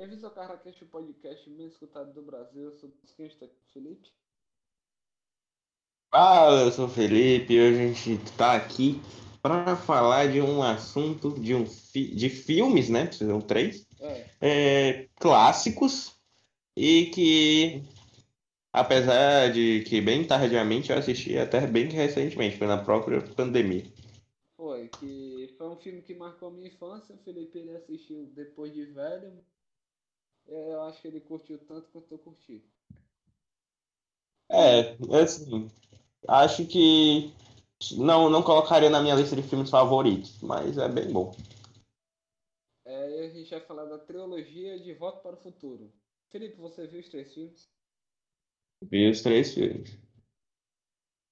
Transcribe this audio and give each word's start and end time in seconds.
Bem-vindos 0.00 0.24
ao 0.24 0.30
CarraCast, 0.30 0.82
o 0.82 0.86
podcast 0.88 1.50
menos 1.50 1.74
escutado 1.74 2.14
do 2.14 2.22
Brasil. 2.22 2.62
Eu 2.64 2.72
sou 2.72 2.90
quem 3.14 3.26
está 3.26 3.44
aqui, 3.44 3.60
Felipe. 3.70 4.10
Fala, 6.12 6.62
eu 6.62 6.72
sou 6.72 6.86
o 6.86 6.88
Felipe 6.88 7.54
e 7.54 7.60
hoje 7.60 7.80
a 7.82 7.92
gente 7.92 8.32
tá 8.36 8.54
aqui 8.54 9.00
para 9.42 9.76
falar 9.76 10.26
de 10.28 10.40
um 10.40 10.62
assunto 10.62 11.38
de, 11.40 11.54
um 11.54 11.64
fi- 11.66 12.14
de 12.14 12.28
filmes, 12.28 12.88
né? 12.88 13.10
São 13.12 13.40
três. 13.40 13.86
É, 14.00 14.30
é, 14.40 15.08
clássicos 15.16 16.16
e 16.76 17.06
que, 17.06 17.82
apesar 18.72 19.52
de 19.52 19.82
que 19.84 20.00
bem 20.00 20.26
tardiamente 20.26 20.92
eu 20.92 20.98
assisti 20.98 21.38
até 21.38 21.66
bem 21.66 21.88
recentemente, 21.90 22.58
foi 22.58 22.68
na 22.68 22.78
própria 22.82 23.22
pandemia. 23.22 23.84
foi, 24.56 24.88
que 24.88 25.54
foi 25.58 25.68
um 25.68 25.76
filme 25.76 26.02
que 26.02 26.14
marcou 26.14 26.48
a 26.48 26.50
minha 26.52 26.68
infância. 26.68 27.14
O 27.14 27.18
Felipe 27.18 27.58
ele 27.58 27.76
assistiu 27.76 28.26
depois 28.34 28.72
de 28.72 28.84
velho. 28.86 29.44
É, 30.50 30.72
Eu 30.72 30.82
acho 30.82 31.00
que 31.00 31.08
ele 31.08 31.20
curtiu 31.20 31.58
tanto 31.66 31.88
quanto 31.92 32.12
eu 32.12 32.18
curti. 32.18 32.60
É, 34.50 34.96
assim, 35.22 35.70
acho 36.26 36.66
que 36.66 37.32
não, 37.96 38.28
não 38.28 38.42
colocaria 38.42 38.90
na 38.90 39.00
minha 39.00 39.14
lista 39.14 39.36
de 39.36 39.42
filmes 39.42 39.70
favoritos, 39.70 40.40
mas 40.42 40.76
é 40.76 40.88
bem 40.88 41.12
bom. 41.12 41.32
É, 42.84 43.26
a 43.26 43.28
gente 43.28 43.50
vai 43.50 43.60
falar 43.60 43.84
da 43.84 43.98
trilogia 43.98 44.78
de 44.78 44.92
Volta 44.94 45.20
para 45.20 45.36
o 45.36 45.40
Futuro. 45.40 45.92
Felipe, 46.30 46.56
você 46.56 46.86
viu 46.86 47.00
os 47.00 47.08
três 47.08 47.32
filmes? 47.32 47.68
Vi 48.90 49.08
os 49.08 49.22
três 49.22 49.54
filmes. 49.54 49.96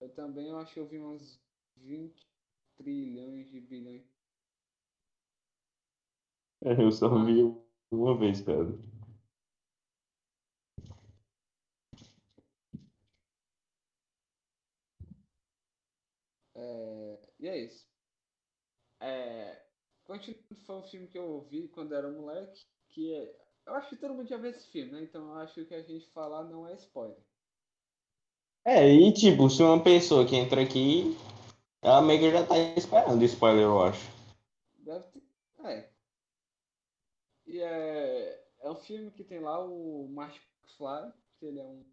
Eu 0.01 0.09
também 0.11 0.49
eu 0.49 0.59
acho 0.59 0.75
que 0.75 0.81
eu 0.81 0.87
vi 0.87 0.99
uns 0.99 1.41
20 1.77 2.25
trilhões 2.77 3.51
de 3.51 3.61
bilhões. 3.61 4.05
Eu 6.61 6.91
só 6.93 7.09
vi 7.25 7.43
uma 7.91 8.17
vez, 8.17 8.41
cara. 8.43 8.69
É, 16.59 17.19
e 17.41 17.49
é 17.49 17.59
isso. 17.59 17.87
É, 19.01 19.63
Continuando, 20.09 20.57
foi 20.65 20.77
um 20.77 20.83
filme 20.85 21.07
que 21.07 21.19
eu 21.19 21.43
vi 21.51 21.69
quando 21.69 21.95
era 21.95 22.11
moleque, 22.11 22.65
que 22.89 23.13
é, 23.13 23.37
eu 23.67 23.75
acho 23.75 23.91
que 23.91 23.97
todo 23.97 24.15
mundo 24.15 24.27
já 24.27 24.39
viu 24.39 24.51
esse 24.51 24.67
filme, 24.69 24.91
né? 24.91 25.03
Então 25.03 25.29
eu 25.29 25.35
acho 25.35 25.67
que 25.67 25.75
a 25.75 25.83
gente 25.83 26.09
falar 26.13 26.45
não 26.45 26.67
é 26.67 26.75
spoiler. 26.77 27.19
É, 28.65 28.91
e 28.91 29.13
tipo, 29.13 29.51
se 29.51 29.63
uma 29.63 29.83
pessoa 29.83 30.27
que 30.27 30.35
entra 30.35 30.63
aqui, 30.63 31.15
ela 31.83 32.01
meio 32.01 32.21
que 32.21 32.31
já 32.31 32.47
tá 32.47 32.57
esperando 32.59 33.23
spoiler, 33.23 33.65
eu 33.65 33.83
acho. 33.83 34.11
Deve 34.79 35.05
ter. 35.11 35.23
É. 35.65 35.91
E 37.47 37.61
é, 37.61 38.47
é 38.61 38.71
um 38.71 38.77
filme 38.77 39.11
que 39.11 39.23
tem 39.23 39.41
lá 39.41 39.63
o 39.63 40.09
Martin 40.09 40.41
McFly, 40.65 41.13
que 41.39 41.45
ele 41.45 41.61
é 41.61 41.65
um 41.67 41.85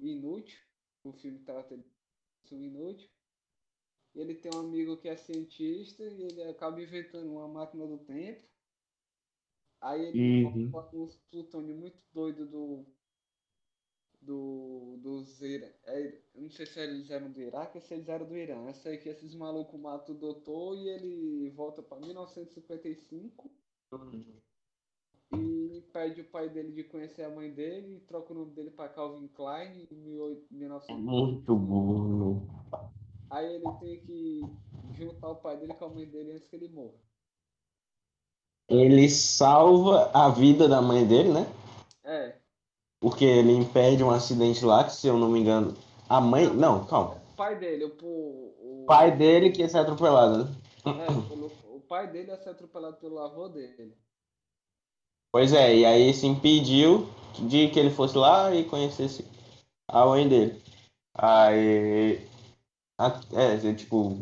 inútil. 0.00 0.58
O 1.04 1.12
filme 1.12 1.38
de 1.38 1.52
um 1.52 1.84
inútil. 2.50 3.10
Ele 4.14 4.34
tem 4.34 4.52
um 4.54 4.58
amigo 4.60 4.98
que 4.98 5.08
é 5.08 5.16
cientista 5.16 6.04
e 6.04 6.22
ele 6.24 6.42
acaba 6.42 6.82
inventando 6.82 7.30
uma 7.32 7.48
máquina 7.48 7.86
do 7.86 7.98
tempo. 8.04 8.46
Aí 9.80 10.04
ele 10.06 10.22
Uhum. 10.22 10.68
coloca 10.70 10.96
uns 10.96 11.16
plutônio 11.30 11.74
muito 11.76 12.04
doido 12.12 12.46
do. 12.46 12.86
Do. 14.20 14.96
Dos 15.00 15.40
é, 15.42 16.22
eu 16.34 16.42
não 16.42 16.50
sei 16.50 16.66
se 16.66 16.80
eles 16.80 17.10
eram 17.10 17.30
do 17.32 17.40
Iraque 17.40 17.76
ou 17.78 17.82
se 17.82 17.94
eles 17.94 18.08
eram 18.08 18.26
do 18.26 18.36
Irã. 18.36 18.66
Eu 18.66 18.74
sei 18.74 18.98
que 18.98 19.08
esses 19.08 19.34
malucos 19.34 19.80
matam 19.80 20.14
o 20.14 20.18
doutor 20.18 20.76
e 20.76 20.88
ele 20.88 21.50
volta 21.50 21.82
pra 21.82 21.98
1955 22.00 23.50
e 24.10 24.47
pede 25.98 26.20
o 26.20 26.24
pai 26.26 26.48
dele 26.48 26.70
de 26.70 26.84
conhecer 26.84 27.24
a 27.24 27.28
mãe 27.28 27.50
dele 27.50 27.96
e 27.96 28.00
troca 28.06 28.32
o 28.32 28.36
nome 28.36 28.52
dele 28.52 28.70
pra 28.70 28.88
Calvin 28.88 29.26
Klein 29.34 29.88
em 29.90 29.96
1900. 29.96 30.96
Muito 30.96 31.56
burro. 31.56 32.46
Aí 33.28 33.56
ele 33.56 33.64
tem 33.80 34.00
que 34.02 34.42
juntar 34.92 35.30
o 35.30 35.36
pai 35.36 35.56
dele 35.56 35.74
com 35.74 35.86
a 35.86 35.88
mãe 35.88 36.06
dele 36.06 36.34
antes 36.34 36.46
que 36.46 36.54
ele 36.54 36.68
morra. 36.68 36.94
Ele 38.68 39.08
salva 39.08 40.08
a 40.14 40.28
vida 40.28 40.68
da 40.68 40.80
mãe 40.80 41.04
dele, 41.04 41.30
né? 41.30 41.46
É, 42.04 42.36
Porque 43.00 43.24
ele 43.24 43.52
impede 43.52 44.04
um 44.04 44.10
acidente 44.10 44.64
lá, 44.64 44.84
que 44.84 44.92
se 44.92 45.08
eu 45.08 45.18
não 45.18 45.28
me 45.28 45.40
engano, 45.40 45.74
a 46.08 46.20
mãe. 46.20 46.46
Não, 46.46 46.86
calma. 46.86 47.20
o 47.32 47.36
pai 47.36 47.58
dele, 47.58 47.86
o, 47.86 48.82
o, 48.82 48.84
pai 48.86 49.16
dele 49.16 49.50
que 49.50 49.62
ia 49.62 49.68
ser 49.68 49.78
atropelado, 49.78 50.44
né? 50.44 50.56
é, 50.86 51.74
o 51.74 51.80
pai 51.80 52.06
dele 52.08 52.30
ia 52.30 52.36
ser 52.36 52.50
atropelado 52.50 52.98
pelo 52.98 53.18
avô 53.18 53.48
dele. 53.48 53.96
Pois 55.32 55.52
é, 55.52 55.76
e 55.76 55.84
aí 55.84 56.10
isso 56.10 56.26
impediu 56.26 57.06
de 57.38 57.68
que 57.68 57.78
ele 57.78 57.90
fosse 57.90 58.16
lá 58.16 58.54
e 58.54 58.64
conhecesse 58.64 59.24
a 59.86 60.04
mãe 60.06 60.28
dele. 60.28 60.60
Aí. 61.14 62.20
a- 62.98 63.20
É, 63.32 63.74
tipo. 63.74 64.16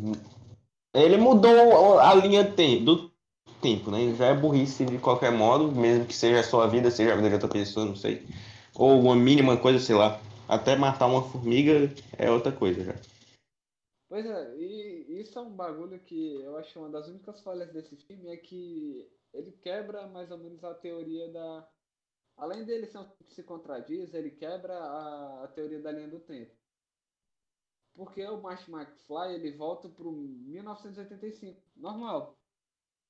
Ele 0.93 1.17
mudou 1.17 1.99
a 1.99 2.13
linha 2.15 2.43
te- 2.43 2.79
do 2.79 3.11
tempo, 3.61 3.91
né? 3.91 4.13
Já 4.15 4.27
é 4.27 4.33
burrice 4.35 4.85
de 4.85 4.97
qualquer 4.97 5.31
modo, 5.31 5.71
mesmo 5.71 6.05
que 6.05 6.13
seja 6.13 6.39
a 6.39 6.43
sua 6.43 6.67
vida, 6.67 6.89
seja 6.91 7.13
a 7.13 7.15
vida 7.15 7.29
de 7.29 7.35
outra 7.35 7.49
pessoa, 7.49 7.85
não 7.85 7.95
sei. 7.95 8.25
Ou 8.75 8.99
uma 8.99 9.15
mínima 9.15 9.57
coisa, 9.57 9.79
sei 9.79 9.95
lá. 9.95 10.19
Até 10.47 10.75
matar 10.75 11.07
uma 11.07 11.21
formiga 11.23 11.91
é 12.17 12.31
outra 12.31 12.51
coisa 12.51 12.83
já. 12.83 12.95
Pois 14.09 14.25
é, 14.25 14.55
e 14.57 15.21
isso 15.21 15.37
é 15.37 15.41
um 15.41 15.49
bagulho 15.49 15.99
que 15.99 16.39
eu 16.41 16.55
acho 16.57 16.79
uma 16.79 16.89
das 16.89 17.07
únicas 17.07 17.41
falhas 17.41 17.71
desse 17.73 17.95
filme 17.97 18.29
é 18.29 18.37
que 18.37 19.05
ele 19.37 19.51
quebra 19.53 20.07
mais 20.07 20.31
ou 20.31 20.37
menos 20.37 20.63
a 20.63 20.73
teoria 20.75 21.31
da. 21.31 21.69
Além 22.37 22.65
dele 22.65 22.87
ser 22.87 22.99
um 22.99 23.05
filme 23.05 23.25
que 23.25 23.33
se 23.35 23.43
contradiz, 23.43 24.13
ele 24.13 24.31
quebra 24.31 24.77
a, 24.79 25.45
a 25.45 25.47
teoria 25.49 25.81
da 25.81 25.91
linha 25.91 26.09
do 26.09 26.19
tempo. 26.19 26.55
Porque 27.93 28.23
o 28.25 28.41
Martin 28.41 28.71
McFly 28.71 29.33
ele 29.35 29.51
volta 29.57 29.89
pro 29.89 30.11
1985, 30.11 31.61
normal. 31.75 32.39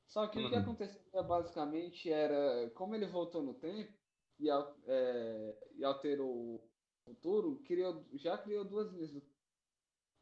Só 0.07 0.27
que 0.27 0.39
o 0.39 0.47
que 0.47 0.55
Uhum. 0.55 0.55
acontecia 0.55 1.23
basicamente 1.23 2.11
era, 2.11 2.69
como 2.71 2.95
ele 2.95 3.07
voltou 3.07 3.43
no 3.43 3.55
tempo 3.55 3.93
e, 4.39 4.49
é, 4.87 5.71
e 5.75 5.83
alterou 5.85 6.55
o 6.55 6.69
futuro, 7.05 7.61
criou, 7.65 8.05
já 8.15 8.37
criou 8.37 8.65
duas 8.65 8.91
linhas 8.91 9.11
do 9.13 9.21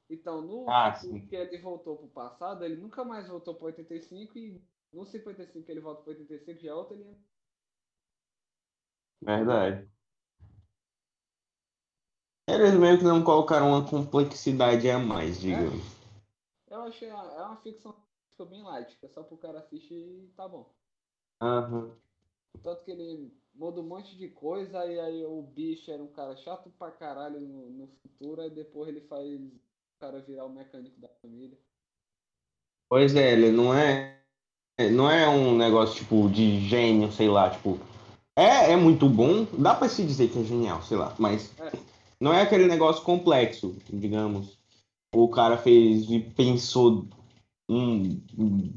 então, 0.10 0.42
no 0.42 0.74
Ah, 0.74 0.94
futuro 0.94 1.20
sim. 1.20 1.28
que 1.28 1.36
ele 1.36 1.58
voltou 1.60 1.98
pro 1.98 2.08
passado, 2.10 2.64
ele 2.64 2.76
nunca 2.76 3.04
mais 3.04 3.28
voltou 3.28 3.56
pro 3.56 3.66
85 3.68 4.38
e 4.38 4.62
no 4.96 5.06
55 5.06 5.66
que 5.66 5.72
ele 5.72 5.82
volta 5.82 6.02
pro 6.02 6.12
85 6.12 6.62
já 6.62 6.72
é 6.72 6.74
outra 6.74 6.96
linha. 6.96 7.18
Verdade. 9.22 9.90
Eles 12.48 12.74
meio 12.76 12.98
que 12.98 13.04
não 13.04 13.24
colocaram 13.24 13.70
uma 13.70 13.90
complexidade 13.90 14.90
a 14.90 14.98
mais, 14.98 15.42
digamos. 15.42 15.84
Eu 16.68 16.84
achei, 16.84 17.10
é 17.10 17.14
uma 17.14 17.58
ficção 17.58 17.96
bem 18.50 18.64
light, 18.64 18.98
é 19.02 19.08
só 19.08 19.24
pro 19.24 19.38
cara 19.38 19.60
assistir 19.60 19.96
e 19.96 20.32
tá 20.36 20.48
bom. 20.48 20.74
Aham. 21.42 21.98
Tanto 22.62 22.84
que 22.84 22.92
ele 22.92 23.34
muda 23.54 23.82
um 23.82 23.88
monte 23.88 24.16
de 24.18 24.30
coisa 24.30 24.86
e 24.86 25.00
aí 25.00 25.26
o 25.26 25.42
bicho 25.42 25.92
era 25.92 26.04
um 26.04 26.12
cara 26.12 26.36
chato 26.38 26.70
pra 26.78 26.92
caralho 26.92 27.40
no, 27.40 27.70
no 27.70 27.88
futuro, 27.88 28.42
aí 28.42 28.50
depois 28.50 28.90
ele 28.90 29.02
faz 29.02 29.28
o 29.28 29.52
cara 30.00 30.22
virar 30.22 30.46
o 30.46 30.54
mecânico 30.54 31.00
da 31.00 31.10
família. 31.22 31.58
Pois 32.88 33.16
é, 33.16 33.34
ele 33.34 33.52
não 33.52 33.74
é. 33.74 34.25
Não 34.92 35.10
é 35.10 35.28
um 35.28 35.56
negócio 35.58 35.96
tipo 35.96 36.30
de 36.30 36.60
gênio, 36.68 37.12
sei 37.12 37.30
lá, 37.30 37.50
tipo. 37.50 37.80
É, 38.36 38.74
é 38.74 38.76
muito 38.76 39.08
bom, 39.08 39.48
dá 39.58 39.74
pra 39.74 39.88
se 39.88 40.04
dizer 40.04 40.30
que 40.30 40.40
é 40.40 40.44
genial, 40.44 40.82
sei 40.84 40.98
lá, 40.98 41.16
mas 41.18 41.54
É. 41.58 41.72
não 42.20 42.34
é 42.34 42.42
aquele 42.42 42.68
negócio 42.68 43.02
complexo, 43.02 43.74
digamos. 43.90 44.58
O 45.14 45.30
cara 45.30 45.58
fez 45.58 46.10
e 46.10 46.20
pensou 46.20 47.08
um 47.70 48.22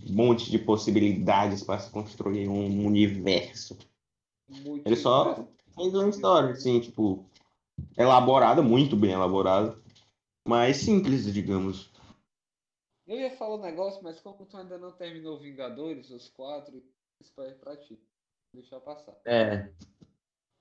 monte 0.09 0.48
de 0.50 0.59
possibilidades 0.59 1.64
para 1.64 1.81
se 1.81 1.91
construir 1.91 2.48
um 2.48 2.86
universo. 2.86 3.76
Muito 4.48 4.86
Ele 4.86 4.97
só 4.97 5.45
fez 5.74 5.92
uma 5.92 6.09
história, 6.09 6.50
assim, 6.50 6.78
tipo, 6.78 7.27
elaborada, 7.97 8.62
muito 8.62 8.97
bem 8.97 9.10
elaborada, 9.10 9.77
mas 10.47 10.77
simples, 10.78 11.30
digamos. 11.33 11.91
Eu 13.09 13.19
ia 13.19 13.34
falar 13.39 13.55
um 13.55 13.63
negócio, 13.63 14.03
mas 14.03 14.21
como 14.21 14.45
tu 14.45 14.59
ainda 14.59 14.77
não 14.77 14.93
terminou 14.93 15.41
Vingadores, 15.41 16.10
os 16.10 16.28
quatro, 16.28 16.84
isso 17.19 17.41
é 17.41 17.55
pra 17.55 17.75
ti. 17.75 17.99
Deixa 18.55 18.78
passar. 18.78 19.19
É. 19.25 19.72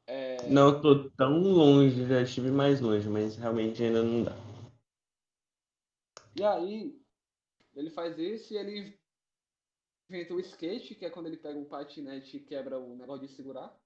É, 0.08 0.50
Não 0.50 0.82
tô 0.82 1.10
tão 1.10 1.42
longe, 1.42 2.08
já 2.08 2.22
estive 2.22 2.50
mais 2.50 2.80
longe, 2.80 3.10
mas 3.10 3.36
realmente 3.36 3.84
ainda 3.84 4.02
não 4.02 4.24
dá. 4.24 4.32
E 6.38 6.42
aí, 6.42 6.98
ele 7.76 7.90
faz 7.90 8.18
isso 8.18 8.54
e 8.54 8.58
ele 8.58 8.98
inventa 10.10 10.34
o 10.34 10.40
skate, 10.40 10.96
que 10.96 11.04
é 11.04 11.10
quando 11.10 11.26
ele 11.26 11.36
pega 11.36 11.60
um 11.60 11.66
patinete 11.66 12.38
e 12.38 12.46
quebra 12.46 12.80
o 12.80 12.96
negócio 12.96 13.28
de 13.28 13.34
segurar. 13.34 13.78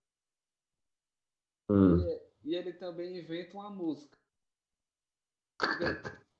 Hum. 1.68 1.98
E 2.44 2.56
ele 2.56 2.74
também 2.74 3.18
inventa 3.18 3.58
uma 3.58 3.72
música. 3.72 4.16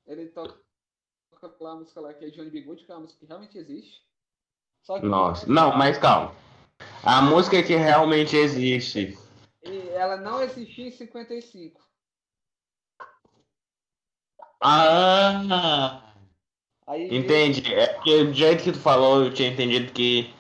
Ele 0.06 0.30
toca 0.30 0.62
lá 1.60 1.72
a 1.72 1.76
música 1.76 2.02
lá 2.02 2.14
que 2.14 2.26
é 2.26 2.30
Johnny 2.30 2.50
B. 2.50 2.62
Good, 2.62 2.86
que 2.86 2.92
é 2.92 2.96
uma 2.96 3.02
música 3.02 3.20
que 3.20 3.26
realmente 3.26 3.58
existe. 3.58 4.04
Que 4.86 5.06
Nossa, 5.06 5.48
não, 5.48 5.76
mas 5.76 5.98
calma. 5.98 6.36
A 7.04 7.22
música 7.22 7.62
que 7.64 7.76
realmente 7.76 8.36
existe. 8.36 9.18
E 9.64 9.90
ela 9.90 10.18
não 10.18 10.42
existia 10.42 10.88
em 10.88 10.92
55. 10.92 11.80
Ah! 14.64 16.14
Aí 16.88 17.16
Entendi. 17.16 17.74
É 17.74 17.94
porque 17.94 18.24
do 18.24 18.34
jeito 18.34 18.64
que 18.64 18.72
tu 18.72 18.80
falou, 18.80 19.24
eu 19.24 19.34
tinha 19.34 19.50
entendido 19.50 19.92
que. 19.92 20.34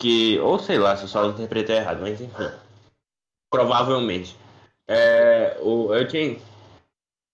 que 0.00 0.38
ou 0.40 0.58
sei 0.58 0.78
lá, 0.78 0.96
se 0.96 1.04
eu 1.04 1.08
só 1.08 1.26
interpretei 1.28 1.76
errado, 1.76 2.00
mas 2.00 2.20
enfim. 2.20 2.50
Provavelmente. 3.50 4.36
É, 4.88 5.58
o, 5.60 5.94
eu 5.94 6.06
tinha. 6.06 6.40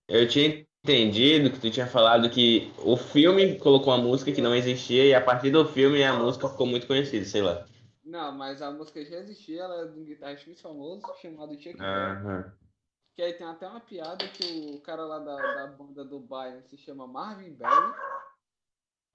Eu 0.09 0.29
tinha 0.29 0.67
entendido 0.85 1.51
que 1.51 1.61
tu 1.61 1.71
tinha 1.71 1.87
falado 1.87 2.31
que 2.31 2.73
o 2.79 2.97
filme 2.97 3.59
colocou 3.59 3.93
uma 3.93 4.03
música 4.03 4.33
que 4.33 4.41
não 4.41 4.55
existia 4.55 5.05
e 5.05 5.15
a 5.15 5.21
partir 5.21 5.51
do 5.51 5.67
filme 5.67 6.03
a 6.03 6.15
música 6.15 6.49
ficou 6.49 6.67
muito 6.67 6.87
conhecida, 6.87 7.25
sei 7.25 7.43
lá. 7.43 7.67
Não, 8.05 8.33
mas 8.33 8.63
a 8.63 8.71
música 8.71 9.05
já 9.05 9.19
existia, 9.19 9.63
ela 9.63 9.83
é 9.83 9.87
de 9.87 9.99
um 9.99 10.05
guitarrista 10.05 10.47
muito 10.47 10.63
famoso 10.63 11.03
chamado 11.21 11.61
Chuck 11.61 11.77
Berry. 11.77 12.53
Que 13.15 13.23
aí 13.23 13.33
tem 13.35 13.47
até 13.47 13.69
uma 13.69 13.81
piada 13.81 14.27
que 14.29 14.75
o 14.75 14.81
cara 14.81 15.05
lá 15.05 15.19
da, 15.19 15.37
da 15.37 15.67
banda 15.67 16.05
do 16.05 16.21
Bayern 16.21 16.63
se 16.63 16.79
chama 16.79 17.07
Marvin 17.07 17.53
Berry. 17.53 17.95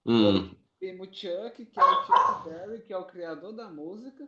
Hum. 0.05 0.55
primo 0.77 1.05
Chuck, 1.05 1.65
que 1.65 1.79
é 1.79 1.83
o 1.83 2.05
Chuck 2.05 2.49
Berry, 2.49 2.81
que 2.81 2.93
é 2.93 2.97
o 2.97 3.05
criador 3.05 3.53
da 3.53 3.69
música. 3.69 4.25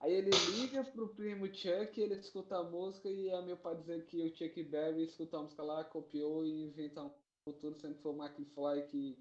Aí 0.00 0.14
ele 0.14 0.30
liga 0.52 0.82
pro 0.82 1.08
primo 1.08 1.46
Chuck, 1.46 2.00
ele 2.00 2.14
escuta 2.14 2.56
a 2.56 2.64
música 2.64 3.08
e 3.08 3.28
é 3.28 3.42
meu 3.42 3.56
pai 3.56 3.76
dizer 3.76 4.06
que 4.06 4.22
o 4.22 4.34
Chuck 4.34 4.62
Berry 4.62 5.04
escuta 5.04 5.36
a 5.36 5.42
música 5.42 5.62
lá, 5.62 5.84
copiou 5.84 6.44
e 6.44 6.64
inventa 6.64 7.02
um 7.02 7.10
futuro, 7.44 7.78
sendo 7.78 7.96
que 7.96 8.02
foi 8.02 8.12
o 8.12 8.24
McFly 8.24 8.86
que. 8.88 9.18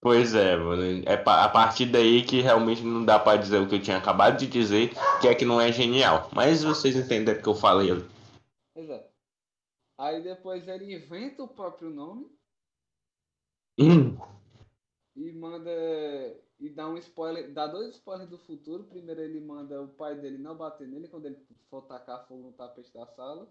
Pois 0.00 0.34
é, 0.34 0.56
mano. 0.56 0.82
É 1.06 1.14
a 1.14 1.48
partir 1.48 1.86
daí 1.86 2.22
que 2.24 2.40
realmente 2.40 2.82
não 2.82 3.04
dá 3.04 3.18
pra 3.18 3.36
dizer 3.36 3.58
o 3.58 3.68
que 3.68 3.76
eu 3.76 3.82
tinha 3.82 3.96
acabado 3.96 4.36
de 4.36 4.46
dizer, 4.46 4.90
que 5.20 5.28
é 5.28 5.34
que 5.34 5.46
não 5.46 5.60
é 5.60 5.72
genial. 5.72 6.28
Mas 6.34 6.62
vocês 6.62 6.94
entenderam 6.94 7.40
o 7.40 7.42
que 7.42 7.48
eu 7.48 7.54
falei. 7.54 7.90
Exato. 8.76 9.08
Aí 9.96 10.22
depois 10.22 10.66
ele 10.68 10.92
inventa 10.92 11.42
o 11.42 11.48
próprio 11.48 11.88
nome 11.88 12.28
Hum. 13.78 14.18
e 15.16 15.32
manda. 15.32 15.70
E 16.58 16.68
dá 16.70 16.88
um 16.88 16.96
spoiler, 16.96 17.52
dá 17.52 17.66
dois 17.66 17.96
spoilers 17.96 18.30
do 18.30 18.38
futuro. 18.38 18.84
Primeiro 18.84 19.20
ele 19.20 19.40
manda 19.40 19.82
o 19.82 19.88
pai 19.88 20.18
dele 20.20 20.38
não 20.38 20.56
bater 20.56 20.88
nele 20.88 21.08
quando 21.08 21.26
ele 21.26 21.36
for 21.68 21.82
tacar 21.82 22.26
fogo 22.26 22.42
no 22.48 22.52
tapete 22.52 22.92
da 22.92 23.06
sala. 23.06 23.48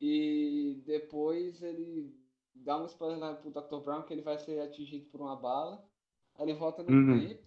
E 0.00 0.82
depois 0.86 1.62
ele 1.62 2.14
dá 2.54 2.78
um 2.78 2.86
spoiler 2.86 3.18
lá 3.18 3.34
pro 3.34 3.50
Dr. 3.50 3.80
Brown 3.80 4.02
que 4.02 4.12
ele 4.12 4.22
vai 4.22 4.38
ser 4.38 4.60
atingido 4.60 5.06
por 5.10 5.20
uma 5.20 5.36
bala. 5.36 5.88
Aí 6.34 6.44
ele 6.44 6.54
volta 6.54 6.82
no 6.82 6.90
Uhum. 6.92 7.18
tempo 7.18 7.44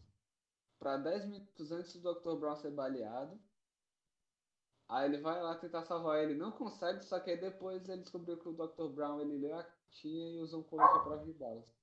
para 0.79 0.97
10 0.97 1.25
minutos 1.25 1.71
antes 1.71 1.93
do 1.95 2.13
Dr. 2.13 2.35
Brown 2.39 2.55
ser 2.55 2.71
baleado. 2.71 3.39
Aí 4.89 5.05
ele 5.05 5.21
vai 5.21 5.41
lá 5.41 5.55
tentar 5.55 5.83
salvar 5.83 6.21
ele, 6.23 6.33
não 6.35 6.51
consegue, 6.51 7.01
só 7.05 7.19
que 7.19 7.29
aí 7.29 7.37
depois 7.39 7.87
ele 7.87 8.01
descobriu 8.01 8.37
que 8.37 8.49
o 8.49 8.53
Dr. 8.53 8.89
Brown 8.89 9.21
ele 9.21 9.37
leu 9.37 9.55
a 9.57 9.63
cartinha 9.63 10.31
e 10.31 10.39
usou 10.39 10.61
um 10.61 10.63
colete 10.63 11.25
de 11.25 11.33
balas. 11.33 11.78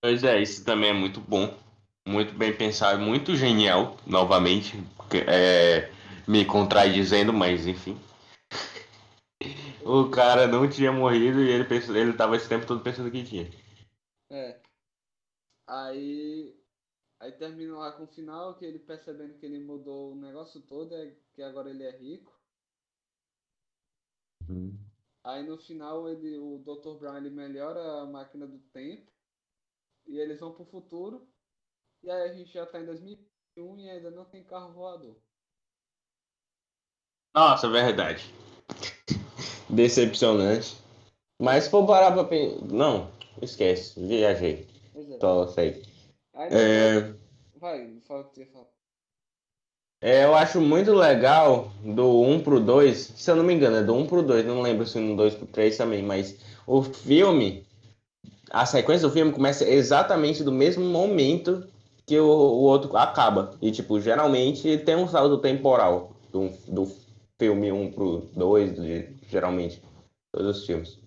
Pois 0.00 0.22
é, 0.22 0.40
isso 0.40 0.64
também 0.64 0.90
é 0.90 0.92
muito 0.92 1.20
bom. 1.20 1.56
Muito 2.06 2.32
bem 2.32 2.56
pensado, 2.56 3.00
muito 3.00 3.36
genial, 3.36 3.96
novamente. 4.06 4.76
É, 5.26 5.90
me 6.26 6.44
contradizendo, 6.44 7.32
mas 7.32 7.66
enfim. 7.66 7.98
O 9.84 10.10
cara 10.10 10.46
não 10.46 10.68
tinha 10.68 10.92
morrido 10.92 11.40
e 11.40 11.48
ele 11.48 11.64
pensou, 11.64 11.96
ele 11.96 12.12
tava 12.12 12.36
esse 12.36 12.46
tempo 12.46 12.66
todo 12.66 12.82
pensando 12.82 13.10
que 13.10 13.24
tinha. 13.24 13.48
É. 14.30 14.60
Aí. 15.66 16.54
Aí 17.20 17.32
termina 17.32 17.76
lá 17.78 17.92
com 17.92 18.04
o 18.04 18.08
final, 18.08 18.54
que 18.58 18.66
ele 18.66 18.78
percebendo 18.78 19.38
que 19.38 19.46
ele 19.46 19.58
mudou 19.58 20.12
o 20.12 20.16
negócio 20.16 20.60
todo, 20.60 20.94
é 20.94 21.14
que 21.32 21.42
agora 21.42 21.70
ele 21.70 21.84
é 21.84 21.96
rico. 21.96 22.38
Aí 25.24 25.42
no 25.42 25.58
final 25.58 26.08
ele, 26.08 26.38
o 26.38 26.58
Dr. 26.58 26.98
Brown 26.98 27.16
ele 27.16 27.30
melhora 27.30 28.02
a 28.02 28.06
máquina 28.06 28.46
do 28.46 28.58
tempo. 28.72 29.10
E 30.08 30.18
eles 30.18 30.40
vão 30.40 30.52
pro 30.52 30.64
futuro. 30.64 31.28
E 32.02 32.10
aí 32.10 32.30
a 32.30 32.32
gente 32.32 32.52
já 32.52 32.64
tá 32.64 32.80
em 32.80 32.86
2001 32.86 33.78
e 33.78 33.90
ainda 33.90 34.10
não 34.10 34.24
tem 34.24 34.42
carro 34.42 34.72
voador. 34.72 35.16
Nossa, 37.34 37.68
verdade. 37.68 38.24
Decepcionante. 39.68 40.76
Mas 41.40 41.64
se 41.64 41.70
for 41.70 41.86
parar 41.86 42.12
pra 42.12 42.24
pensar. 42.24 42.64
Não, 42.66 43.10
esquece, 43.42 44.00
viajei. 44.00 44.66
Pois 44.92 45.10
é. 45.10 45.18
Só 45.20 45.46
sei. 45.48 45.82
Aí 46.34 46.48
É, 46.52 47.14
Vai, 47.56 48.00
fala 48.06 48.22
o 48.22 48.24
que 48.30 48.36
você 48.36 48.46
fala. 48.46 48.66
é, 50.00 50.24
eu 50.24 50.34
acho 50.34 50.60
muito 50.60 50.92
legal 50.94 51.70
do 51.84 52.22
1 52.22 52.42
pro 52.42 52.60
2. 52.60 52.96
Se 52.96 53.30
eu 53.30 53.36
não 53.36 53.44
me 53.44 53.52
engano, 53.54 53.76
é 53.76 53.82
do 53.82 53.94
1 53.94 54.06
pro 54.06 54.22
2. 54.22 54.46
Não 54.46 54.62
lembro 54.62 54.86
se 54.86 54.98
no 54.98 55.16
2 55.16 55.34
pro 55.34 55.46
3 55.46 55.76
também. 55.76 56.02
Mas 56.02 56.38
o 56.66 56.82
filme. 56.82 57.67
A 58.50 58.64
sequência 58.66 59.06
do 59.06 59.12
filme 59.12 59.32
começa 59.32 59.68
exatamente 59.68 60.42
do 60.42 60.52
mesmo 60.52 60.84
momento 60.84 61.62
que 62.06 62.18
o, 62.18 62.24
o 62.26 62.62
outro 62.62 62.96
acaba. 62.96 63.50
E, 63.60 63.70
tipo, 63.70 64.00
geralmente 64.00 64.78
tem 64.78 64.96
um 64.96 65.06
saldo 65.08 65.38
temporal 65.38 66.08
do, 66.32 66.48
do 66.66 66.86
filme 67.38 67.70
1 67.70 67.90
pro 67.90 68.20
2, 68.34 68.74
de- 68.74 69.06
geralmente. 69.28 69.80
Todos 70.32 70.58
os 70.58 70.66
filmes. 70.66 70.98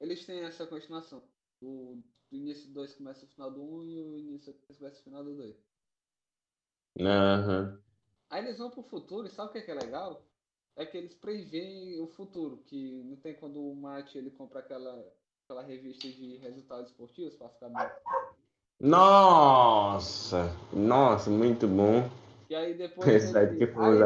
Eles 0.00 0.24
têm 0.24 0.40
essa 0.40 0.66
continuação. 0.66 1.22
O 1.60 1.96
do 2.30 2.36
início 2.36 2.66
do 2.68 2.74
2 2.74 2.92
começa 2.94 3.24
o 3.24 3.28
final 3.28 3.50
do 3.50 3.62
1 3.62 3.84
e 3.84 4.00
o 4.00 4.18
início 4.18 4.52
do 4.52 4.58
3 4.58 4.78
começa 4.78 5.00
o 5.00 5.02
final 5.04 5.22
do 5.24 5.34
2. 5.34 5.56
Aham. 7.00 7.78
Aí 8.30 8.42
eles 8.44 8.58
vão 8.58 8.70
pro 8.70 8.82
futuro 8.82 9.26
e 9.26 9.30
sabe 9.30 9.48
o 9.50 9.52
que 9.52 9.58
é, 9.58 9.62
que 9.62 9.70
é 9.70 9.74
legal? 9.74 10.20
É 10.76 10.84
que 10.84 10.96
eles 10.96 11.14
preveem 11.14 12.00
o 12.00 12.06
futuro, 12.08 12.58
que 12.66 13.02
não 13.04 13.16
tem 13.16 13.34
quando 13.34 13.62
o 13.62 13.74
Mate 13.76 14.18
ele 14.18 14.30
compra 14.30 14.58
aquela, 14.60 15.04
aquela 15.44 15.62
revista 15.62 16.08
de 16.08 16.36
resultados 16.38 16.90
esportivos 16.90 17.34
para 17.36 17.48
ficar 17.50 17.68
bem. 17.68 17.90
Nossa! 18.80 20.50
Nossa, 20.72 21.30
muito 21.30 21.68
bom. 21.68 22.08
E 22.48 22.54
aí 22.54 22.74
depois 22.74 23.08
Apesar 23.08 23.46
de 23.46 23.56
ele- 23.56 23.66
que 23.66 23.72
foi 23.72 24.02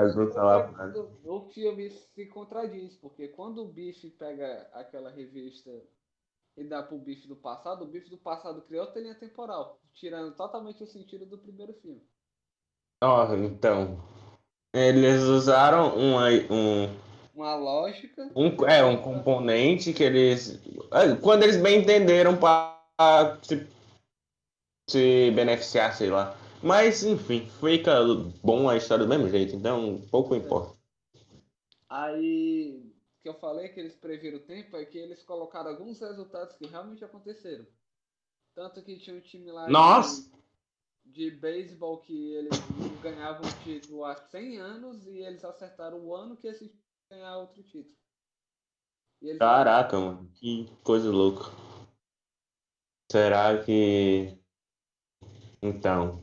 o, 0.95 1.37
o 1.37 1.51
filme 1.51 1.91
se 1.91 2.27
contradiz, 2.27 2.97
porque 2.97 3.29
quando 3.29 3.63
o 3.63 3.69
Biff 3.69 4.09
pega 4.11 4.69
aquela 4.73 5.11
revista 5.11 5.71
e 6.57 6.65
dá 6.65 6.83
pro 6.83 6.99
Biff 6.99 7.27
do 7.29 7.37
passado, 7.37 7.85
o 7.85 7.89
Biff 7.89 8.09
do 8.11 8.19
passado 8.19 8.63
criou 8.63 8.85
outra 8.85 9.01
linha 9.01 9.15
temporal, 9.15 9.81
tirando 9.95 10.35
totalmente 10.35 10.83
o 10.83 10.87
sentido 10.87 11.25
do 11.27 11.39
primeiro 11.39 11.73
filme. 11.75 12.03
Ó, 13.03 13.35
então. 13.35 13.99
Eles 14.75 15.23
usaram 15.23 15.97
um, 15.97 16.17
um, 16.53 17.08
Uma 17.39 17.55
lógica. 17.55 18.29
um, 18.35 18.49
é, 18.67 18.85
um 18.85 19.01
componente 19.01 19.93
que 19.93 20.03
eles. 20.03 20.59
é, 20.91 21.15
Quando 21.23 21.45
eles 21.45 21.57
bem 21.57 21.79
entenderam 21.81 22.37
para 22.37 23.39
se, 23.45 23.65
se 24.91 25.31
beneficiar, 25.31 25.95
sei 25.95 26.11
lá. 26.11 26.37
Mas, 26.61 27.05
enfim, 27.05 27.49
fica 27.61 27.95
bom 28.43 28.69
a 28.69 28.77
história 28.77 29.05
do 29.05 29.09
mesmo 29.09 29.29
jeito, 29.29 29.55
então 29.55 30.03
pouco 30.11 30.35
importa. 30.35 30.77
Aí, 31.89 32.83
o 33.21 33.23
que 33.23 33.29
eu 33.29 33.35
falei 33.35 33.69
que 33.69 33.79
eles 33.79 33.95
previram 33.95 34.39
o 34.39 34.43
tempo 34.43 34.77
é 34.77 34.85
que 34.85 34.99
eles 34.99 35.23
colocaram 35.23 35.71
alguns 35.71 36.01
resultados 36.01 36.57
que 36.57 36.67
realmente 36.67 37.05
aconteceram. 37.05 37.65
Tanto 38.53 38.83
que 38.83 38.99
tinha 38.99 39.15
um 39.15 39.21
time 39.21 39.53
lá 39.53 39.67
de- 39.67 39.73
Nossa! 39.73 40.29
de, 41.05 41.31
beisebol 41.31 41.99
que 41.99 42.35
eles 42.35 42.51
ganhavam 43.01 43.49
o 43.49 43.63
título 43.63 44.05
há 44.05 44.17
100 44.17 44.59
anos 44.59 45.07
e 45.07 45.19
eles 45.19 45.45
acertaram 45.45 46.01
o 46.01 46.13
ano 46.17 46.37
que 46.37 46.49
esse 46.49 46.69
ganhar 47.11 47.39
outro 47.39 47.63
título. 47.63 47.97
Caraca, 49.39 49.99
mano, 49.99 50.31
que 50.35 50.67
coisa 50.85 51.11
louca. 51.11 51.45
Será 53.11 53.63
que. 53.65 54.39
Então. 55.63 56.21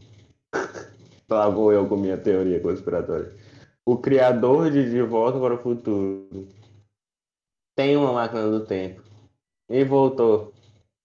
Lá 1.28 1.50
vou 1.50 1.74
eu 1.74 1.90
com 1.90 1.98
minha 1.98 2.22
teoria 2.22 2.62
conspiratória. 2.62 3.36
O 3.84 3.98
criador 3.98 4.72
de 4.72 4.90
De 4.90 5.02
Volta 5.02 5.40
para 5.40 5.56
o 5.56 5.58
Futuro 5.58 6.48
tem 7.76 7.98
uma 7.98 8.14
máquina 8.14 8.50
do 8.50 8.66
tempo 8.66 9.04
e 9.70 9.84
voltou 9.84 10.54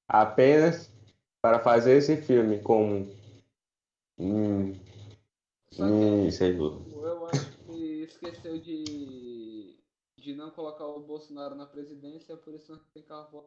apenas 0.06 0.92
para 1.42 1.58
fazer 1.58 1.96
esse 1.96 2.16
filme 2.18 2.60
como. 2.60 3.08
Hum, 4.18 4.74
Só 5.72 5.86
que 5.86 5.92
hum, 5.92 6.30
sei 6.30 6.52
lá. 6.52 6.68
eu 6.68 7.26
acho 7.26 7.50
que 7.64 8.02
esqueceu 8.02 8.58
de, 8.58 8.84
de 10.20 10.34
não 10.34 10.50
colocar 10.50 10.86
o 10.86 11.00
Bolsonaro 11.00 11.54
na 11.54 11.66
presidência, 11.66 12.36
por 12.36 12.54
isso 12.54 12.72
não 12.72 12.78
tem 12.94 13.02
carro. 13.02 13.44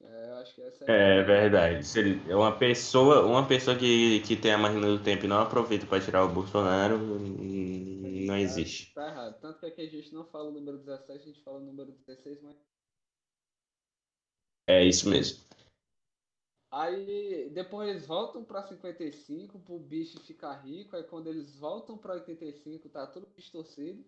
É, 0.00 0.30
acho 0.40 0.54
que 0.54 0.62
essa 0.62 0.84
É 0.84 1.22
verdade. 1.22 1.84
Se 1.84 1.98
ele- 1.98 2.34
uma 2.34 2.52
pessoa, 2.52 3.24
uma 3.24 3.46
pessoa 3.46 3.76
que, 3.76 4.20
que 4.20 4.36
tem 4.36 4.52
a 4.52 4.58
máquina 4.58 4.86
do 4.86 5.02
tempo 5.02 5.24
e 5.24 5.28
não 5.28 5.40
aproveita 5.40 5.86
para 5.86 6.02
tirar 6.02 6.24
o 6.24 6.28
Bolsonaro, 6.28 6.96
hum, 6.96 8.24
não 8.26 8.36
existe. 8.36 8.92
Tá 8.94 9.08
errado. 9.08 9.40
Tanto 9.40 9.60
que 9.60 9.66
aqui 9.66 9.80
a 9.82 9.88
gente 9.88 10.12
não 10.14 10.24
fala 10.24 10.48
o 10.48 10.52
número 10.52 10.78
17, 10.78 11.22
a 11.22 11.26
gente 11.32 11.42
fala 11.42 11.58
o 11.58 11.64
número 11.64 11.92
16, 11.92 12.40
mas. 12.42 12.56
É 14.68 14.84
isso 14.84 15.08
mesmo. 15.08 15.38
Aí 16.70 17.48
depois 17.50 17.88
eles 17.88 18.06
voltam 18.06 18.44
pra 18.44 18.62
55 18.62 19.58
pro 19.60 19.78
bicho 19.78 20.20
ficar 20.20 20.52
rico. 20.54 20.94
Aí 20.96 21.02
quando 21.04 21.28
eles 21.28 21.56
voltam 21.56 21.96
pra 21.96 22.14
85, 22.14 22.88
tá 22.88 23.06
tudo 23.06 23.26
distorcido. 23.36 24.04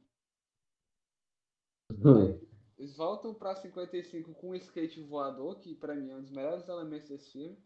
Eles 2.79 2.97
voltam 2.97 3.35
pra 3.35 3.57
55 3.57 4.35
com 4.35 4.51
um 4.51 4.55
skate 4.55 5.01
voador, 5.01 5.59
que 5.59 5.75
pra 5.75 5.97
mim 5.97 6.11
é 6.11 6.15
um 6.15 6.23
dos 6.23 6.31
melhores 6.31 6.69
elementos 6.69 7.09
desse 7.09 7.33
filme. 7.33 7.59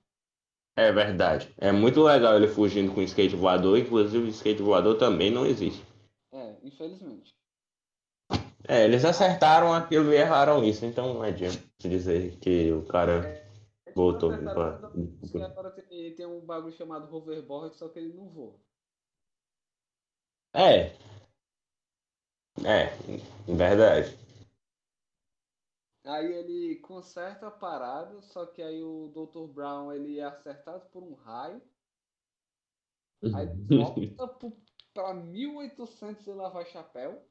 É 0.75 0.91
verdade. 0.91 1.53
É 1.59 1.71
muito 1.71 2.03
legal 2.03 2.35
ele 2.37 2.49
fugindo 2.49 2.95
com 2.95 3.01
o 3.01 3.05
skate 3.05 3.37
voador, 3.37 3.79
inclusive 3.79 4.25
o 4.25 4.31
skate 4.31 4.63
voador 4.63 4.97
também 4.97 5.31
não 5.31 5.45
existe. 5.45 5.85
É, 6.33 6.57
infelizmente. 6.63 7.35
É, 8.67 8.85
eles 8.85 9.05
acertaram 9.05 9.73
aquilo 9.75 10.13
e 10.13 10.17
erraram 10.17 10.65
isso, 10.65 10.87
então 10.87 11.13
não 11.13 11.23
adianta 11.23 11.63
dizer 11.79 12.39
que 12.39 12.73
o 12.73 12.87
cara 12.87 13.27
É, 13.27 13.93
voltou 13.95 14.31
pra... 14.31 14.79
que 15.31 15.43
agora 15.43 15.71
tem, 15.73 16.15
tem 16.15 16.27
um 16.27 16.41
bagulho 16.41 16.73
chamado 16.73 17.15
hoverboard, 17.15 17.77
só 17.77 17.89
que 17.89 17.99
ele 17.99 18.15
não 18.15 18.29
voa. 18.31 18.55
É. 20.55 20.93
É, 22.61 22.87
verdade. 23.51 24.17
Aí 26.05 26.33
ele 26.33 26.77
conserta 26.81 27.47
a 27.47 27.51
parada, 27.51 28.21
só 28.23 28.45
que 28.47 28.61
aí 28.61 28.83
o 28.83 29.09
Dr. 29.15 29.47
Brown 29.53 29.93
ele 29.93 30.19
é 30.19 30.25
acertado 30.25 30.85
por 30.91 31.03
um 31.03 31.15
raio. 31.15 31.63
Aí 33.35 33.47
volta 33.69 34.27
pro- 34.29 34.57
pra 34.93 35.15
1800 35.15 36.27
e 36.27 36.33
lavar 36.33 36.67
chapéu. 36.67 37.25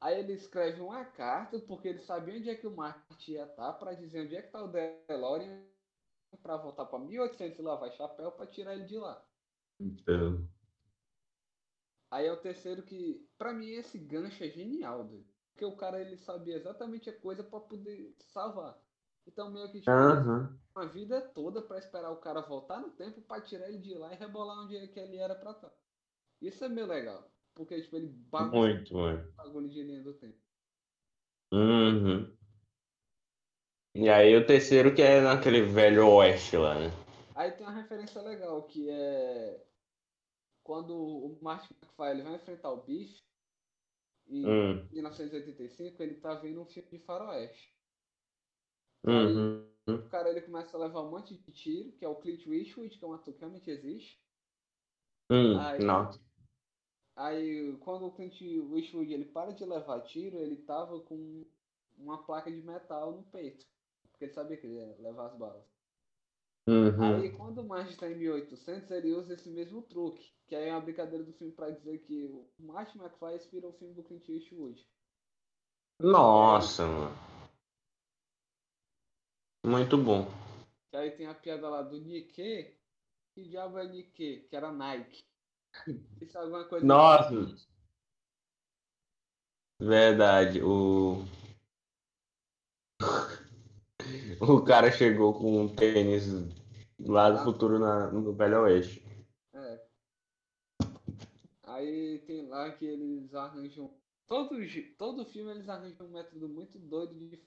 Aí 0.00 0.18
ele 0.18 0.32
escreve 0.32 0.80
uma 0.80 1.04
carta, 1.04 1.58
porque 1.60 1.88
ele 1.88 1.98
sabia 1.98 2.38
onde 2.38 2.48
é 2.48 2.54
que 2.54 2.66
o 2.66 2.74
Marte 2.74 3.32
ia 3.32 3.44
estar, 3.44 3.74
pra 3.74 3.92
dizer 3.92 4.24
onde 4.24 4.36
é 4.36 4.42
que 4.42 4.50
tá 4.50 4.62
o 4.64 4.68
DeLorean, 4.68 5.62
pra 6.42 6.56
voltar 6.56 6.86
pra 6.86 6.98
1800 6.98 7.58
e 7.58 7.62
lavar 7.62 7.92
chapéu, 7.92 8.32
pra 8.32 8.46
tirar 8.46 8.74
ele 8.74 8.84
de 8.84 8.98
lá. 8.98 9.22
Então, 9.78 10.48
Aí 12.10 12.26
é 12.26 12.32
o 12.32 12.36
terceiro 12.36 12.82
que, 12.82 13.24
pra 13.38 13.52
mim, 13.52 13.70
esse 13.70 13.98
gancho 13.98 14.42
é 14.42 14.48
genial, 14.48 15.04
doido. 15.04 15.26
Porque 15.52 15.64
o 15.64 15.76
cara 15.76 16.00
ele 16.00 16.16
sabia 16.16 16.56
exatamente 16.56 17.08
a 17.08 17.18
coisa 17.20 17.44
pra 17.44 17.60
poder 17.60 18.14
salvar. 18.18 18.76
Então 19.26 19.50
meio 19.50 19.70
que 19.70 19.80
tipo, 19.80 19.90
aham. 19.90 20.58
uma 20.74 20.86
vida 20.86 21.20
toda 21.20 21.62
pra 21.62 21.78
esperar 21.78 22.10
o 22.10 22.16
cara 22.16 22.40
voltar 22.40 22.80
no 22.80 22.90
tempo 22.90 23.20
pra 23.22 23.40
tirar 23.40 23.68
ele 23.68 23.78
de 23.78 23.94
lá 23.94 24.12
e 24.12 24.16
rebolar 24.16 24.64
onde 24.64 24.76
é 24.76 24.86
que 24.86 24.98
ele 24.98 25.18
era 25.18 25.34
pra 25.34 25.52
estar. 25.52 25.72
Isso 26.40 26.64
é 26.64 26.68
meio 26.68 26.86
legal. 26.86 27.30
Porque 27.54 27.80
tipo, 27.80 27.96
ele 27.96 28.08
bagunça 28.08 28.56
Muito, 28.56 28.94
muito. 28.94 29.32
bagulho 29.36 29.68
de 29.68 29.82
linha 29.82 30.02
do 30.02 30.14
tempo. 30.14 30.38
Uhum. 31.52 32.34
E 33.94 34.08
aí 34.08 34.34
o 34.36 34.46
terceiro 34.46 34.94
que 34.94 35.02
é 35.02 35.20
naquele 35.20 35.62
velho 35.62 36.08
oeste 36.08 36.56
lá, 36.56 36.74
né? 36.78 36.90
Aí 37.34 37.50
tem 37.52 37.66
uma 37.66 37.74
referência 37.74 38.22
legal 38.22 38.62
que 38.62 38.88
é 38.88 39.62
quando 40.62 40.96
o 40.96 41.38
Martin 41.42 41.74
McFly 41.74 42.22
vai 42.22 42.34
enfrentar 42.36 42.70
o 42.70 42.82
bicho 42.82 43.22
em 44.26 44.46
Hum. 44.46 44.88
1985, 44.92 46.02
ele 46.02 46.14
tá 46.20 46.34
vendo 46.34 46.60
um 46.60 46.66
filme 46.66 46.88
de 46.90 46.98
faroeste. 47.00 47.74
Uhum. 49.04 49.66
O 49.88 50.08
cara 50.08 50.30
ele 50.30 50.42
começa 50.42 50.76
a 50.76 50.80
levar 50.80 51.02
um 51.02 51.10
monte 51.10 51.36
de 51.36 51.52
tiro, 51.52 51.92
que 51.92 52.04
é 52.04 52.08
o 52.08 52.16
Clint 52.16 52.46
Eastwood, 52.46 52.96
que 52.96 53.04
é 53.04 53.08
um 53.08 53.12
ator 53.14 53.32
que 53.34 53.40
realmente 53.40 53.70
existe. 53.70 54.22
Hum, 55.30 55.58
Aí- 55.58 55.84
não. 55.84 56.10
Aí 57.16 57.76
quando 57.78 58.06
o 58.06 58.12
Clint 58.12 58.40
Eastwood 58.40 59.12
ele 59.12 59.24
para 59.24 59.52
de 59.52 59.64
levar 59.64 60.00
tiro, 60.02 60.38
ele 60.38 60.56
tava 60.56 61.00
com 61.00 61.44
uma 61.98 62.22
placa 62.24 62.50
de 62.50 62.62
metal 62.62 63.12
no 63.12 63.22
peito. 63.24 63.66
Porque 64.10 64.24
ele 64.26 64.32
sabia 64.32 64.56
que 64.56 64.66
ele 64.66 64.76
ia 64.76 64.96
levar 64.98 65.26
as 65.26 65.36
balas. 65.36 65.64
Uhum. 66.70 67.16
Aí 67.16 67.30
quando 67.30 67.58
o 67.62 67.66
Martin 67.66 67.90
está 67.90 68.08
em 68.08 68.14
1800, 68.14 68.88
ele 68.92 69.12
usa 69.12 69.34
esse 69.34 69.50
mesmo 69.50 69.82
truque. 69.82 70.32
Que 70.46 70.54
aí 70.54 70.68
é 70.68 70.72
uma 70.72 70.80
brincadeira 70.80 71.24
do 71.24 71.32
filme 71.32 71.52
para 71.52 71.70
dizer 71.70 71.98
que 71.98 72.26
o 72.26 72.48
Martin 72.60 72.98
McFly 72.98 73.34
inspirou 73.34 73.70
o 73.72 73.74
filme 73.74 73.94
do 73.94 74.04
Clint 74.04 74.28
Eastwood. 74.28 74.88
Nossa, 76.00 76.86
mano. 76.86 77.16
Muito 79.66 79.98
bom. 79.98 80.26
Que 80.90 80.96
aí 80.96 81.10
tem 81.10 81.26
a 81.26 81.34
piada 81.34 81.68
lá 81.68 81.82
do 81.82 82.00
Nike. 82.00 82.72
Que 83.34 83.42
diabo 83.42 83.78
é 83.78 83.88
Nike? 83.88 84.46
Que 84.48 84.56
era 84.56 84.70
Nike. 84.70 85.24
Isso 86.20 86.38
é 86.38 86.40
alguma 86.40 86.64
coisa. 86.64 86.86
Nossa. 86.86 87.56
Verdade. 89.80 90.62
O. 90.62 91.24
O 94.40 94.62
cara 94.64 94.90
chegou 94.90 95.34
com 95.34 95.64
um 95.64 95.68
tênis 95.68 96.26
lá 97.06 97.30
do 97.30 97.44
futuro 97.44 97.78
na, 97.78 98.10
no 98.10 98.32
Velho 98.32 98.62
Oeste. 98.62 99.02
É. 99.54 99.86
Aí 101.64 102.18
tem 102.26 102.46
lá 102.46 102.72
que 102.72 102.84
eles 102.84 103.34
arranjam. 103.34 103.94
Todo, 104.26 104.56
todo 104.96 105.24
filme 105.26 105.50
eles 105.50 105.68
arranjam 105.68 106.06
um 106.06 106.10
método 106.10 106.48
muito 106.48 106.78
doido 106.78 107.14
de 107.14 107.42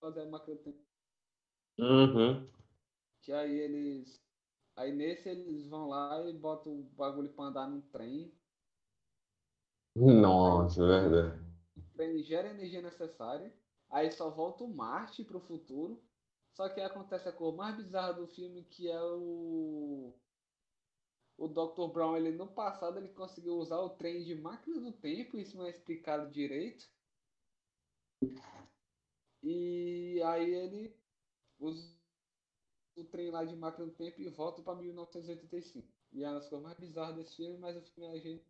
fazer 0.00 0.22
a 0.22 0.26
máquina 0.26 0.56
do 0.56 0.62
tempo. 0.62 0.78
Uhum. 1.78 2.48
Que 3.22 3.32
aí 3.32 3.58
eles. 3.58 4.22
Aí 4.76 4.92
nesse 4.92 5.28
eles 5.28 5.66
vão 5.66 5.88
lá 5.88 6.28
e 6.28 6.32
botam 6.32 6.72
o 6.72 6.82
bagulho 6.94 7.32
pra 7.32 7.46
andar 7.46 7.68
num 7.68 7.80
trem. 7.80 8.32
Nossa, 9.96 10.86
verdade. 10.86 11.40
O 11.76 11.82
trem 11.96 12.22
gera 12.22 12.48
a 12.48 12.52
energia 12.52 12.80
necessária. 12.80 13.52
Aí 13.90 14.10
só 14.10 14.30
volta 14.30 14.64
o 14.64 14.72
Marte 14.72 15.24
pro 15.24 15.40
futuro. 15.40 16.02
Só 16.58 16.68
que 16.68 16.80
acontece 16.80 17.28
a 17.28 17.32
cor 17.32 17.54
mais 17.54 17.76
bizarra 17.76 18.14
do 18.14 18.26
filme, 18.26 18.64
que 18.64 18.90
é 18.90 19.00
o. 19.00 20.12
O 21.36 21.46
Dr. 21.46 21.92
Brown, 21.92 22.16
ele 22.16 22.32
no 22.32 22.48
passado, 22.48 22.98
ele 22.98 23.10
conseguiu 23.10 23.56
usar 23.58 23.78
o 23.78 23.90
trem 23.90 24.24
de 24.24 24.34
máquina 24.34 24.80
do 24.80 24.90
tempo, 24.90 25.38
isso 25.38 25.56
não 25.56 25.66
é 25.66 25.70
explicado 25.70 26.32
direito. 26.32 26.84
E 29.40 30.20
aí 30.24 30.52
ele 30.52 30.96
usa 31.60 31.96
o 32.96 33.04
trem 33.04 33.30
lá 33.30 33.44
de 33.44 33.54
máquina 33.54 33.86
do 33.86 33.92
tempo 33.92 34.20
e 34.20 34.28
volta 34.28 34.60
pra 34.60 34.74
1985. 34.74 35.86
E 36.12 36.24
é 36.24 36.28
uma 36.28 36.40
das 36.40 36.48
coisas 36.48 36.64
mais 36.64 36.76
bizarras 36.76 37.14
desse 37.14 37.36
filme, 37.36 37.56
mas 37.56 37.76
o 37.76 37.82
filme 37.82 38.18
é 38.18 38.20
gente. 38.20 38.44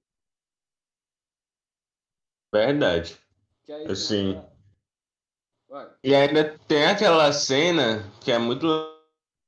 Verdade. 2.51 3.21
Que 3.67 3.73
aí 3.73 3.87
Assim. 3.87 4.43
E 6.03 6.15
ainda 6.15 6.59
tem 6.67 6.87
aquela 6.87 7.33
cena 7.33 8.03
que 8.21 8.31
é 8.33 8.39
muito 8.39 8.67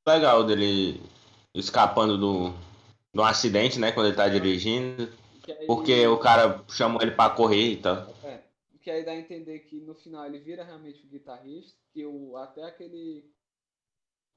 legal 0.06 0.44
dele 0.44 1.00
escapando 1.54 2.18
do, 2.18 2.52
do 3.14 3.22
acidente, 3.22 3.78
né? 3.78 3.92
Quando 3.92 4.06
ele 4.08 4.16
tá 4.16 4.28
dirigindo. 4.28 5.08
Aí- 5.48 5.66
Porque 5.66 6.06
o 6.06 6.18
cara 6.18 6.62
chamou 6.68 7.00
ele 7.02 7.12
pra 7.12 7.30
correr 7.30 7.72
e 7.72 7.76
tal. 7.76 8.06
É, 8.24 8.42
que 8.82 8.90
aí 8.90 9.04
dá 9.04 9.12
a 9.12 9.16
entender 9.16 9.60
que 9.60 9.80
no 9.80 9.94
final 9.94 10.26
ele 10.26 10.38
vira 10.38 10.64
realmente 10.64 11.04
o 11.04 11.08
guitarrista, 11.08 11.78
que 11.92 12.04
o, 12.04 12.36
até 12.36 12.64
aquele 12.64 13.24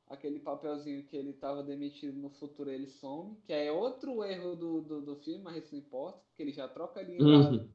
aquele 0.09 0.39
papelzinho 0.39 1.03
que 1.05 1.15
ele 1.15 1.33
tava 1.33 1.63
demitido 1.63 2.15
no 2.17 2.29
futuro 2.29 2.69
ele 2.69 2.87
some, 2.87 3.35
que 3.45 3.53
é 3.53 3.71
outro 3.71 4.23
erro 4.23 4.55
do, 4.55 4.81
do, 4.81 5.01
do 5.01 5.15
filme, 5.15 5.41
mas 5.43 5.63
isso 5.63 5.73
não 5.73 5.79
importa, 5.81 6.19
porque 6.27 6.43
ele 6.43 6.51
já 6.51 6.67
troca 6.67 6.99
a 6.99 7.03
linha 7.03 7.19
da, 7.23 7.49
Uhum. 7.49 7.69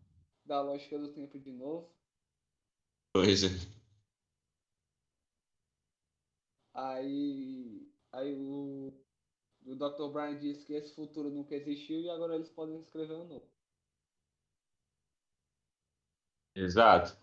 da 0.44 0.62
lógica 0.62 0.98
do 0.98 1.08
tempo 1.08 1.38
de 1.38 1.50
novo. 1.50 1.88
Pois 3.12 3.42
é. 3.44 3.48
Aí, 6.78 7.90
aí 8.12 8.36
o, 8.36 8.92
o 9.66 9.74
Dr. 9.74 10.12
Brian 10.12 10.38
diz 10.38 10.62
que 10.62 10.74
esse 10.74 10.94
futuro 10.94 11.28
nunca 11.28 11.56
existiu 11.56 12.00
e 12.00 12.08
agora 12.08 12.36
eles 12.36 12.50
podem 12.50 12.78
escrever 12.78 13.14
um 13.14 13.26
novo. 13.26 13.50
Exato. 16.54 17.18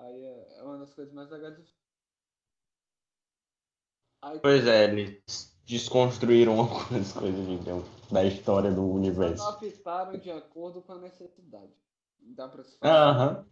Aí 0.00 0.24
é, 0.24 0.58
é 0.58 0.62
uma 0.64 0.78
das 0.78 0.92
coisas 0.92 1.14
mais 1.14 1.30
legais 1.30 1.56
do. 1.56 1.64
Aí 4.22 4.40
Pois 4.40 4.66
é, 4.66 4.84
eles 4.84 5.56
desconstruíram 5.64 6.58
algumas 6.58 7.12
coisas 7.12 7.48
então, 7.48 7.84
da 8.10 8.24
história 8.24 8.72
do 8.72 8.82
universo. 8.82 9.40
adaptaram 9.44 10.18
de 10.18 10.32
acordo 10.32 10.82
com 10.82 10.94
a 10.94 10.98
necessidade. 10.98 11.72
Dá 12.18 12.48
pra 12.48 12.64
se 12.64 12.76
falar. 12.78 13.10
Aham. 13.10 13.46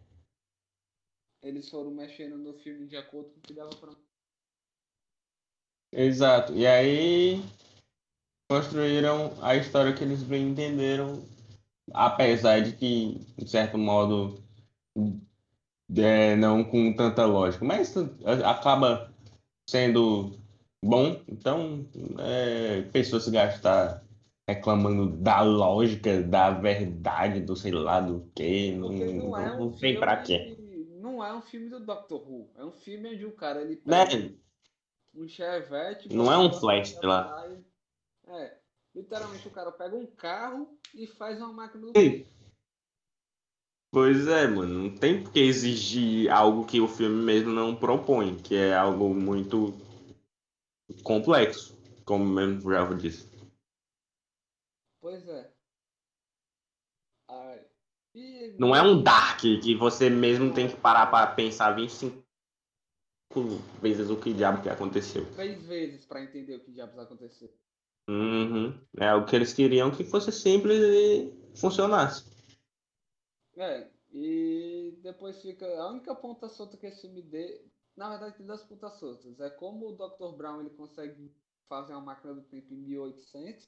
Eles 1.41 1.69
foram 1.69 1.91
mexendo 1.91 2.37
no 2.37 2.53
filme 2.55 2.87
de 2.87 2.97
acordo 2.97 3.29
com 3.29 3.39
o 3.39 3.41
que 3.41 3.53
dava 3.53 3.73
pra. 3.77 3.93
Exato. 5.95 6.53
E 6.53 6.65
aí 6.65 7.41
construíram 8.49 9.31
a 9.41 9.55
história 9.55 9.93
que 9.93 10.03
eles 10.03 10.23
bem 10.23 10.49
entenderam, 10.49 11.23
apesar 11.93 12.61
de 12.61 12.73
que, 12.73 13.19
de 13.37 13.49
certo 13.49 13.77
modo, 13.77 14.41
é, 15.95 16.35
não 16.35 16.63
com 16.63 16.93
tanta 16.93 17.25
lógica. 17.25 17.63
Mas 17.65 17.95
acaba 18.45 19.09
sendo 19.69 20.37
bom, 20.83 21.21
então 21.27 21.87
é, 22.19 22.81
pessoas 22.91 23.23
se 23.23 23.31
gastar 23.31 24.03
reclamando 24.47 25.15
da 25.17 25.41
lógica, 25.41 26.21
da 26.21 26.51
verdade, 26.51 27.39
do 27.39 27.55
sei 27.55 27.71
lá 27.71 28.01
do 28.01 28.29
que, 28.35 28.73
não, 28.73 28.87
Porque 28.89 29.05
não 29.13 29.37
é 29.37 29.57
não 29.57 29.67
um 29.67 29.71
tem 29.71 29.79
filme. 29.79 29.99
pra 29.99 30.17
quê. 30.17 30.57
Não 30.99 31.23
é 31.23 31.33
um 31.33 31.41
filme 31.41 31.69
do 31.69 31.79
Doctor 31.79 32.21
Who. 32.21 32.49
É 32.57 32.63
um 32.63 32.71
filme 32.71 33.13
onde 33.13 33.25
o 33.25 33.31
cara 33.31 33.61
ele 33.61 33.81
Né? 33.85 34.05
Um 35.13 35.27
Chevette. 35.27 36.13
Não 36.13 36.31
é 36.31 36.37
um 36.37 36.51
Flash, 36.51 36.95
lá. 37.03 37.47
É. 38.27 38.57
Literalmente 38.95 39.47
o 39.47 39.51
cara 39.51 39.71
pega 39.71 39.95
um 39.95 40.05
carro 40.05 40.77
e 40.93 41.07
faz 41.07 41.39
uma 41.39 41.51
máquina 41.51 41.87
do. 41.87 41.93
Pois 43.91 44.27
é, 44.27 44.47
mano. 44.47 44.89
Não 44.89 44.95
tem 44.95 45.21
por 45.21 45.31
que 45.31 45.39
exigir 45.39 46.31
algo 46.31 46.65
que 46.65 46.81
o 46.81 46.87
filme 46.87 47.23
mesmo 47.23 47.51
não 47.51 47.75
propõe, 47.75 48.35
que 48.35 48.55
é 48.55 48.75
algo 48.75 49.13
muito 49.13 49.73
complexo, 51.03 51.77
como 52.05 52.25
mesmo 52.25 52.71
já 52.71 52.85
disse. 52.93 53.29
Pois 54.99 55.27
é. 55.27 55.51
Ai. 57.27 57.65
E- 58.15 58.55
Não 58.59 58.75
é 58.75 58.81
um 58.81 59.01
Dark 59.01 59.39
que 59.41 59.75
você 59.75 60.09
mesmo 60.09 60.53
tem 60.53 60.67
que 60.67 60.75
parar 60.75 61.07
pra 61.07 61.27
pensar 61.27 61.71
25 61.71 62.22
vezes 63.81 64.09
o 64.09 64.17
que 64.17 64.33
diabo 64.33 64.61
que 64.61 64.69
aconteceu. 64.69 65.25
Três 65.33 65.65
vezes 65.65 66.05
pra 66.05 66.23
entender 66.23 66.55
o 66.55 66.59
que 66.59 66.71
diabos 66.71 66.97
aconteceu. 66.99 67.49
Uhum. 68.09 68.77
É 68.97 69.13
o 69.13 69.25
que 69.25 69.35
eles 69.35 69.53
queriam 69.53 69.91
que 69.91 70.03
fosse 70.03 70.31
simples 70.31 70.79
e 70.79 71.33
funcionasse. 71.55 72.25
É, 73.55 73.87
e 74.11 74.97
depois 75.01 75.41
fica. 75.41 75.65
A 75.65 75.91
única 75.91 76.13
ponta 76.13 76.49
solta 76.49 76.77
que 76.77 76.87
esse 76.87 77.01
filme 77.01 77.21
dê. 77.21 77.63
Na 77.95 78.09
verdade, 78.09 78.37
tem 78.37 78.45
duas 78.45 78.63
pontas 78.63 78.99
soltas. 78.99 79.39
É 79.39 79.49
como 79.49 79.89
o 79.89 79.95
Dr. 79.95 80.35
Brown 80.35 80.61
ele 80.61 80.71
consegue 80.71 81.31
fazer 81.69 81.93
uma 81.93 82.01
máquina 82.01 82.33
do 82.33 82.41
tempo 82.41 82.73
em 82.73 82.77
1800 82.77 83.67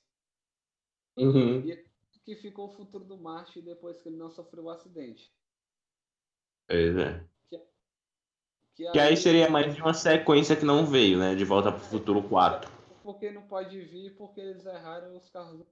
Uhum. 1.18 1.60
e 1.60 1.86
que 2.26 2.36
ficou 2.36 2.68
o 2.68 2.76
futuro 2.76 3.06
do 3.06 3.18
Marte 3.18 3.62
depois 3.62 4.02
que 4.02 4.10
ele 4.10 4.18
não 4.18 4.30
sofreu 4.32 4.66
o 4.66 4.70
acidente. 4.70 5.32
Pois 6.68 6.98
é. 6.98 7.24
Que 8.76 8.92
Que 8.92 9.00
aí 9.00 9.16
seria 9.16 9.50
mais 9.50 9.74
de 9.74 9.82
uma 9.82 9.94
sequência 9.94 10.56
que 10.56 10.66
não 10.66 10.86
veio, 10.86 11.18
né? 11.18 11.34
De 11.34 11.46
Volta 11.46 11.72
pro 11.72 11.82
Futuro 11.82 12.22
4. 12.22 12.70
Porque 13.02 13.32
não 13.32 13.44
pode 13.44 13.80
vir 13.80 14.16
porque 14.16 14.42
eles 14.42 14.66
erraram 14.66 15.16
os 15.16 15.30
carros. 15.30 15.66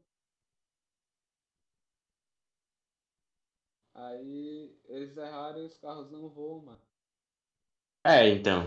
Aí 3.94 4.76
eles 4.86 5.18
erraram 5.18 5.60
e 5.62 5.66
os 5.66 5.78
carros 5.78 6.10
não 6.12 6.30
voam, 6.30 6.62
mano. 6.62 6.82
É, 8.06 8.30
então. 8.30 8.66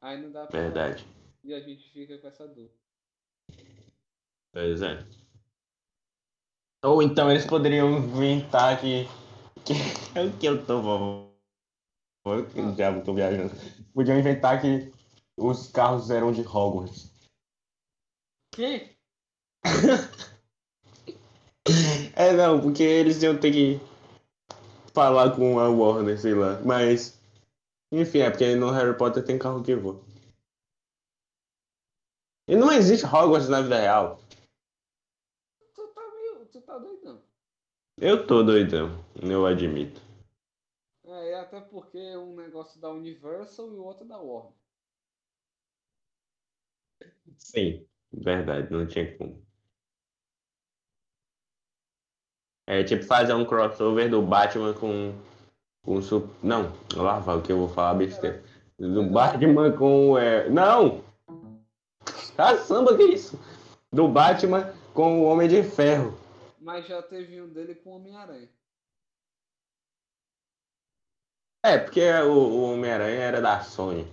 Aí 0.00 0.20
não 0.20 0.30
dá 0.32 0.46
pra. 0.46 0.60
Verdade. 0.60 1.06
E 1.44 1.52
a 1.52 1.60
gente 1.60 1.88
fica 1.90 2.18
com 2.18 2.28
essa 2.28 2.46
dúvida. 2.48 2.74
Pois 4.52 4.80
é. 4.80 4.98
Ou 6.84 7.02
então 7.02 7.30
eles 7.30 7.46
poderiam 7.46 7.98
inventar 7.98 8.80
que. 8.80 9.06
que 9.64 9.74
é 10.14 10.22
o 10.24 10.32
que 10.38 10.46
eu 10.46 10.64
tô. 10.64 11.35
Que 12.52 12.72
diabo 12.74 12.98
eu 12.98 13.04
tô 13.04 13.14
viajando? 13.14 13.52
Podiam 13.94 14.18
inventar 14.18 14.60
que 14.60 14.92
os 15.38 15.70
carros 15.70 16.10
eram 16.10 16.32
de 16.32 16.42
Hogwarts. 16.42 17.14
Quem? 18.52 18.96
É, 22.14 22.32
não, 22.32 22.60
porque 22.60 22.82
eles 22.82 23.22
iam 23.22 23.38
ter 23.38 23.52
que 23.52 23.80
falar 24.94 25.34
com 25.36 25.58
a 25.58 25.68
Warner, 25.68 26.18
sei 26.18 26.32
lá. 26.32 26.60
Mas. 26.64 27.20
Enfim, 27.92 28.20
é 28.20 28.30
porque 28.30 28.54
no 28.54 28.70
Harry 28.70 28.96
Potter 28.96 29.24
tem 29.24 29.38
carro 29.38 29.62
que 29.62 29.74
voa. 29.74 30.00
E 32.48 32.56
não 32.56 32.72
existe 32.72 33.04
Hogwarts 33.04 33.48
na 33.48 33.60
vida 33.60 33.78
real. 33.78 34.20
Tu 35.74 35.86
tá 35.88 36.02
meio. 36.14 36.46
Tu 36.46 36.60
tá 36.60 36.78
doidão. 36.78 37.20
Eu 38.00 38.26
tô 38.26 38.42
doidão, 38.42 39.04
eu 39.20 39.44
admito. 39.44 40.05
É, 41.36 41.40
até 41.40 41.60
porque 41.60 41.98
um 42.16 42.34
negócio 42.34 42.80
da 42.80 42.88
Universal 42.88 43.66
e 43.68 43.76
o 43.76 43.84
outro 43.84 44.06
da 44.06 44.18
Warner. 44.18 44.54
Sim, 47.36 47.86
verdade, 48.10 48.72
não 48.72 48.86
tinha 48.86 49.16
como. 49.18 49.44
É 52.66 52.82
tipo 52.82 53.04
fazer 53.04 53.34
um 53.34 53.44
crossover 53.44 54.08
do 54.08 54.22
Batman 54.22 54.72
com. 54.72 55.14
com 55.82 56.00
Não, 56.42 56.72
lá 56.94 57.18
vai 57.18 57.36
o 57.36 57.42
que 57.42 57.52
eu 57.52 57.58
vou 57.58 57.68
falar 57.68 57.94
besteira. 57.94 58.42
Do 58.78 59.04
Batman 59.10 59.72
com. 59.72 60.16
É... 60.16 60.48
Não! 60.48 61.04
Ah, 62.38 62.56
samba, 62.56 62.96
que 62.96 63.04
isso? 63.04 63.38
Do 63.92 64.08
Batman 64.08 64.72
com 64.94 65.20
o 65.20 65.24
Homem 65.24 65.48
de 65.48 65.62
Ferro. 65.62 66.18
Mas 66.58 66.86
já 66.86 67.02
teve 67.02 67.40
um 67.42 67.52
dele 67.52 67.74
com 67.74 67.90
o 67.90 67.96
Homem-Aranha. 67.96 68.48
É, 71.66 71.78
porque 71.78 72.00
o, 72.22 72.32
o 72.32 72.72
Homem-Aranha 72.72 73.20
era 73.20 73.40
da 73.40 73.60
Sony. 73.60 74.06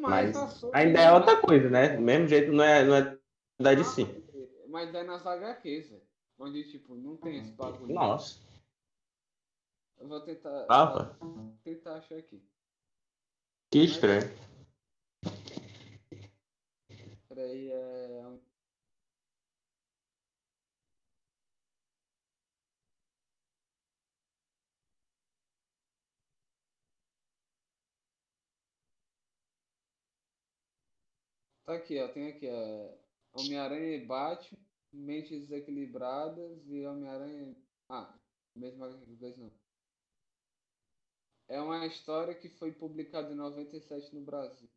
Mas 0.00 0.34
Sony- 0.54 0.72
ainda 0.74 1.00
é 1.00 1.12
outra 1.12 1.38
coisa, 1.38 1.68
né? 1.68 1.96
Do 1.96 2.00
mesmo 2.00 2.26
jeito 2.26 2.50
não 2.50 2.64
é, 2.64 2.82
não 2.82 2.94
é 2.96 3.18
da 3.60 3.74
DC. 3.74 4.06
Mas 4.68 4.94
é 4.94 5.02
nas 5.02 5.26
HQs, 5.26 5.90
velho. 5.90 6.02
Onde, 6.38 6.64
tipo, 6.70 6.94
não 6.94 7.18
tem 7.18 7.40
esse 7.40 7.52
bagulho. 7.52 7.92
Nossa. 7.92 8.40
Eu 9.98 10.08
vou 10.08 10.20
tentar. 10.22 10.64
Tava. 10.64 11.14
vou 11.20 11.54
tentar 11.62 11.96
achar 11.96 12.16
aqui. 12.16 12.42
Que 13.70 13.84
estranho. 13.84 14.22
Peraí, 17.28 17.70
é. 17.70 18.24
Tá 31.70 31.76
aqui, 31.76 32.00
ó. 32.00 32.08
Tem 32.08 32.26
aqui, 32.26 32.48
ó. 32.48 33.38
Homem-Aranha 33.38 33.94
e 33.94 34.04
Batman, 34.04 34.58
Mentes 34.92 35.46
Desequilibradas 35.46 36.68
e 36.68 36.84
Homem-Aranha. 36.84 37.56
Ah, 37.88 38.12
mesmo 38.56 38.84
não. 38.84 39.52
É 41.46 41.60
uma 41.60 41.86
história 41.86 42.34
que 42.34 42.48
foi 42.48 42.72
publicada 42.72 43.32
em 43.32 43.36
97 43.36 44.12
no 44.16 44.22
Brasil. 44.22 44.68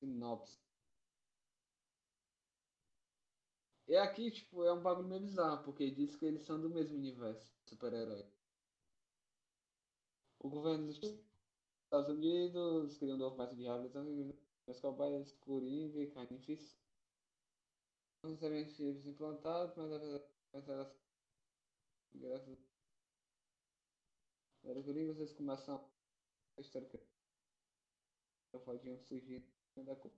Sinopse. 0.00 0.58
E 3.88 3.94
aqui, 3.94 4.30
tipo, 4.30 4.64
é 4.64 4.72
um 4.72 4.80
bagulho 4.80 5.08
meio 5.08 5.20
bizarro, 5.20 5.64
porque 5.64 5.90
diz 5.90 6.16
que 6.16 6.24
eles 6.24 6.46
são 6.46 6.58
do 6.58 6.70
mesmo 6.70 6.96
universo, 6.96 7.46
super-herói. 7.66 8.24
O 10.38 10.48
governo 10.48 10.86
dos 10.86 10.96
Estados 11.84 12.08
Unidos 12.08 12.96
cria 12.96 13.14
um 13.14 13.18
novo 13.18 13.54
de 13.54 13.66
árvores, 13.66 13.94
os 14.68 14.80
cobaias 14.80 15.32
coringa 15.40 15.98
e 16.00 16.10
carnificina. 16.10 16.78
Não 18.22 18.30
recebem 18.30 18.66
chips 18.66 19.06
implantados, 19.06 19.74
mas 19.76 20.68
elas. 20.68 20.88
Graças 22.14 22.58
a 24.64 24.82
coringa, 24.82 25.14
vocês 25.14 25.32
começam 25.32 25.82
a 26.56 26.60
história 26.60 26.88
que 26.88 26.98
podiam 28.58 28.98
surgir 28.98 29.42
da 29.76 29.94
cor. 29.96 30.12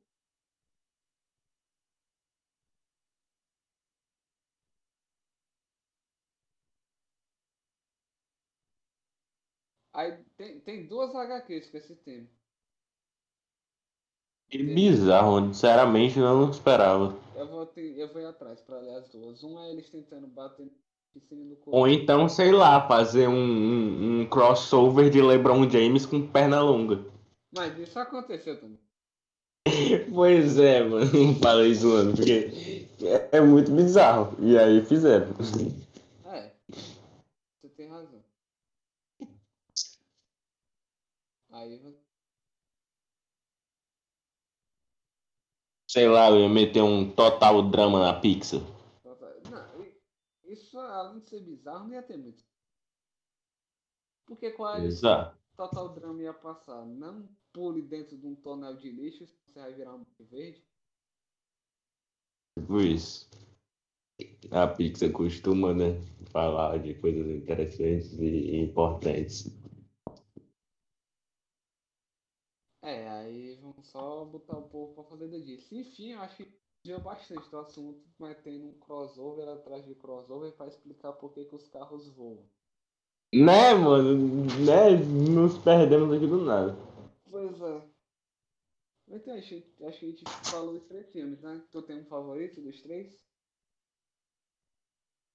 Aí 9.92 10.24
tem, 10.36 10.60
tem 10.60 10.86
duas 10.86 11.14
HQs 11.14 11.70
com 11.70 11.76
esse 11.76 11.94
tema. 11.96 12.39
Que 14.50 14.64
bizarro, 14.64 15.46
sinceramente 15.46 16.18
não 16.18 16.50
esperava. 16.50 17.14
Eu 17.36 17.46
vou, 17.46 17.72
eu 17.76 18.12
vou 18.12 18.20
ir 18.20 18.26
atrás 18.26 18.60
pra 18.60 18.80
ler 18.80 18.96
as 18.96 19.08
duas. 19.08 19.44
Um 19.44 19.60
é 19.60 19.70
eles 19.70 19.88
tentando 19.88 20.26
bater 20.26 20.66
Ou 21.66 21.86
então, 21.86 22.28
sei 22.28 22.50
lá, 22.50 22.86
fazer 22.88 23.28
um, 23.28 23.32
um, 23.32 24.20
um 24.20 24.26
crossover 24.26 25.08
de 25.08 25.22
LeBron 25.22 25.70
James 25.70 26.04
com 26.04 26.26
perna 26.26 26.60
longa. 26.60 27.00
Mas 27.54 27.78
isso 27.78 27.98
aconteceu 27.98 28.60
também. 28.60 28.78
Pois 30.12 30.58
é, 30.58 30.82
mano, 30.82 31.12
não 31.12 31.34
falei 31.38 31.72
zoando, 31.74 32.16
porque 32.16 32.88
é, 33.02 33.36
é 33.36 33.40
muito 33.40 33.70
bizarro. 33.70 34.34
E 34.40 34.58
aí 34.58 34.84
fizeram. 34.84 35.28
É. 36.24 36.50
Você 36.72 37.68
tem 37.76 37.88
razão. 37.88 38.24
Aí 41.52 41.76
você. 41.78 41.99
Sei 45.90 46.06
lá, 46.08 46.30
eu 46.30 46.38
ia 46.38 46.48
meter 46.48 46.84
um 46.84 47.10
total 47.10 47.68
drama 47.68 47.98
na 47.98 48.20
Pixar. 48.20 48.60
Não, 49.50 49.84
isso 50.44 50.78
além 50.78 51.18
de 51.18 51.28
ser 51.28 51.40
bizarro, 51.40 51.88
não 51.88 51.94
ia 51.94 52.02
ter 52.04 52.16
muito. 52.16 52.44
Porque 54.24 54.52
qual 54.52 54.76
é 54.76 54.84
Exato. 54.84 55.36
total 55.56 55.88
drama 55.88 56.22
ia 56.22 56.32
passar? 56.32 56.86
Não 56.86 57.28
pule 57.52 57.82
dentro 57.82 58.16
de 58.16 58.24
um 58.24 58.36
tonel 58.36 58.76
de 58.76 58.88
lixo, 58.88 59.26
você 59.44 59.58
vai 59.58 59.74
virar 59.74 59.96
um 59.96 60.06
verde. 60.20 60.64
Tipo 62.56 62.80
isso. 62.82 63.28
A 64.52 64.68
Pixar 64.68 65.10
costuma, 65.10 65.74
né, 65.74 66.00
falar 66.30 66.78
de 66.78 66.94
coisas 66.94 67.26
interessantes 67.26 68.12
e 68.12 68.58
importantes. 68.58 69.48
É, 72.90 73.02
É, 73.02 73.08
aí 73.08 73.54
vamos 73.62 73.86
só 73.86 74.24
botar 74.24 74.58
o 74.58 74.68
povo 74.68 74.94
pra 74.94 75.04
fazer 75.04 75.28
disso. 75.42 75.72
Enfim, 75.74 76.12
eu 76.12 76.20
acho 76.20 76.36
que 76.36 76.52
dia 76.84 76.98
bastante 76.98 77.48
do 77.48 77.58
assunto, 77.58 78.02
mas 78.18 78.36
tem 78.42 78.60
um 78.64 78.72
crossover 78.80 79.48
atrás 79.48 79.86
de 79.86 79.94
crossover 79.94 80.52
pra 80.52 80.66
explicar 80.66 81.12
por 81.12 81.32
que, 81.32 81.44
que 81.44 81.54
os 81.54 81.68
carros 81.68 82.08
voam. 82.08 82.44
Né, 83.32 83.74
mano? 83.74 84.44
Né? 84.66 84.90
Nos 85.30 85.56
perdemos 85.58 86.12
aqui 86.12 86.26
do 86.26 86.44
nada. 86.44 86.76
Pois 87.30 87.60
é. 87.60 87.90
Então, 89.08 89.34
acho, 89.34 89.54
acho 89.54 89.98
que 90.00 90.06
a 90.06 90.08
gente 90.08 90.24
falou 90.50 90.74
dos 90.74 90.88
três 90.88 91.08
filmes, 91.12 91.40
né? 91.40 91.62
Tu 91.70 91.82
tem 91.82 92.00
um 92.00 92.06
favorito 92.06 92.60
dos 92.60 92.80
três? 92.82 93.16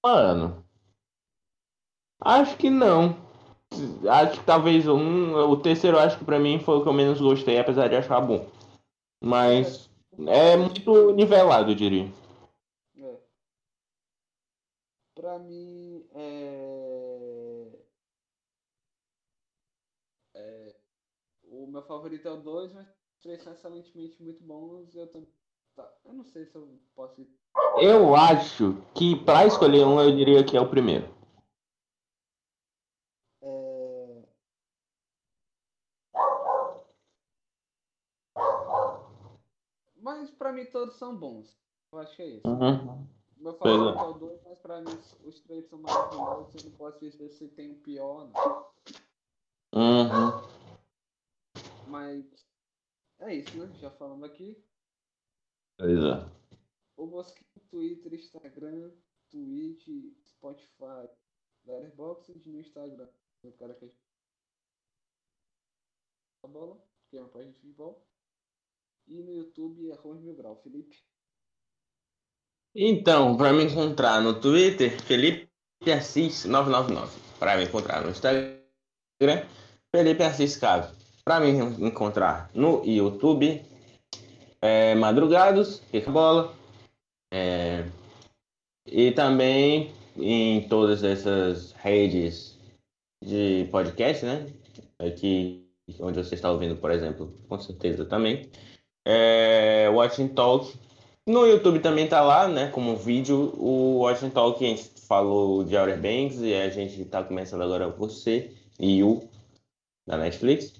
Mano. 0.04 0.66
Acho 2.20 2.58
que 2.58 2.70
não. 2.70 3.25
Acho 4.10 4.40
que 4.40 4.46
talvez 4.46 4.88
um. 4.88 5.36
O 5.36 5.58
terceiro 5.58 5.98
acho 5.98 6.18
que 6.18 6.26
pra 6.26 6.40
mim 6.40 6.60
foi 6.60 6.78
o 6.78 6.84
que 6.84 6.90
eu 6.90 6.94
menos 6.94 7.20
gostei, 7.20 7.60
apesar 7.60 7.88
de 7.88 7.96
achar 7.96 8.22
bom. 8.22 8.48
Mas 9.24 9.90
é 10.28 10.56
muito 10.56 11.12
nivelado, 11.14 11.72
eu 11.72 11.76
diria. 11.76 12.08
É. 12.98 13.18
Pra 15.16 15.40
mim 15.40 16.06
é. 16.14 17.68
é... 20.36 20.76
O 21.44 21.68
meu 21.68 21.82
favorito 21.84 22.28
é 22.28 22.32
o 22.32 22.38
2, 22.38 22.74
mas 22.74 22.88
os 22.88 23.22
três 23.22 23.42
são 23.42 23.54
excelentemente 23.54 24.22
muito 24.22 24.44
bons. 24.44 24.96
Eu, 24.96 25.08
tam... 25.08 25.26
tá. 25.76 25.92
eu 26.06 26.14
não 26.14 26.24
sei 26.24 26.46
se 26.46 26.56
eu 26.56 26.80
posso. 26.96 27.26
Eu 27.78 28.16
acho 28.16 28.78
que 28.94 29.16
pra 29.16 29.46
escolher 29.46 29.86
um, 29.86 30.00
eu 30.00 30.16
diria 30.16 30.44
que 30.44 30.56
é 30.56 30.62
o 30.62 30.70
primeiro. 30.70 31.14
É... 33.42 33.66
Pra 40.38 40.52
mim 40.52 40.66
todos 40.66 40.96
são 40.98 41.16
bons. 41.18 41.58
Eu 41.92 42.00
acho 42.00 42.16
que 42.16 42.22
é 42.22 42.28
isso. 42.28 42.48
Uhum. 42.48 43.08
Meu 43.38 43.54
Pois 43.54 43.74
é. 43.74 43.94
favorito 43.94 44.00
é 44.00 44.08
o 44.08 44.14
2, 44.30 44.44
mas 44.44 44.60
pra 44.60 44.82
mim 44.82 44.92
os- 45.24 45.40
três 45.42 45.68
são 45.68 45.80
maravilhosos. 45.80 46.56
Eu 46.64 46.70
não 46.70 46.78
posso 46.78 47.00
dizer 47.00 47.30
se 47.30 47.48
tem 47.50 47.72
o 47.72 47.76
pior 47.82 48.22
ou 48.22 48.28
não. 48.28 48.66
Uhum. 49.74 50.56
Mas 51.88 52.26
é 53.20 53.36
isso, 53.36 53.58
né? 53.58 53.72
Já 53.80 53.92
falamos 53.92 54.24
aqui. 54.30 54.62
Pois 55.78 56.00
é. 56.00 56.58
O 56.98 57.06
Mosquito, 57.06 57.60
Twitter, 57.70 58.14
Instagram, 58.14 58.92
Twitch, 59.30 59.88
Spotify, 60.26 61.10
Letterboxd 61.66 62.50
no 62.50 62.60
Instagram. 62.60 63.10
O 63.44 63.52
cara 63.54 63.74
que 63.76 63.92
a 66.44 66.48
bola, 66.48 66.80
que 67.10 67.18
é 67.18 67.20
uma 67.20 67.30
página 67.30 67.52
de 67.52 67.60
futebol. 67.60 68.08
E 69.08 69.22
no 69.22 69.34
YouTube 69.34 69.90
é 69.90 69.94
Arroz 69.94 70.20
Mil 70.22 70.36
Grau, 70.36 70.56
Felipe. 70.64 70.98
Então, 72.76 73.38
pra 73.38 73.54
me 73.54 73.64
encontrar 73.64 74.22
no 74.22 74.40
Twitter, 74.40 75.00
Felipe 75.04 75.50
Assis 75.96 76.46
999. 76.46 77.20
Pra 77.40 77.56
me 77.56 77.66
encontrar 77.66 78.02
no 78.02 78.10
Instagram, 78.10 79.46
Felipe 79.96 80.24
Assis 80.24 80.58
Caso. 80.58 80.94
Pra 81.24 81.40
me 81.40 81.50
encontrar 81.86 82.50
no 82.54 82.84
YouTube, 82.84 83.64
é, 84.62 84.96
Madrugados, 84.96 85.80
Fica 85.92 86.12
Bola. 86.12 86.54
É, 87.32 87.86
e 88.88 89.12
também 89.12 89.94
em 90.18 90.68
todas 90.68 91.04
essas 91.04 91.74
redes 91.74 92.58
de 93.24 93.68
podcast, 93.72 94.26
né? 94.26 94.48
Aqui, 95.00 95.68
onde 96.00 96.24
você 96.24 96.36
está 96.36 96.52
ouvindo, 96.52 96.76
por 96.76 96.92
exemplo, 96.92 97.34
com 97.48 97.60
certeza 97.60 98.06
também. 98.06 98.50
É, 99.06 99.90
Watching 99.90 100.30
Talk 100.30 100.74
no 101.28 101.48
YouTube 101.48 101.80
também 101.80 102.08
tá 102.08 102.22
lá, 102.22 102.48
né, 102.48 102.70
como 102.70 102.96
vídeo, 102.96 103.52
o 103.58 104.02
Watch 104.02 104.24
and 104.24 104.30
Talk, 104.30 104.64
a 104.64 104.68
gente 104.68 104.84
falou 105.08 105.64
de 105.64 105.76
Outer 105.76 106.00
Banks 106.00 106.40
e 106.42 106.54
a 106.54 106.70
gente 106.70 107.04
tá 107.06 107.24
começando 107.24 107.64
agora 107.64 107.90
você 107.90 108.56
e 108.80 109.04
o 109.04 109.28
da 110.08 110.18
Netflix. 110.18 110.74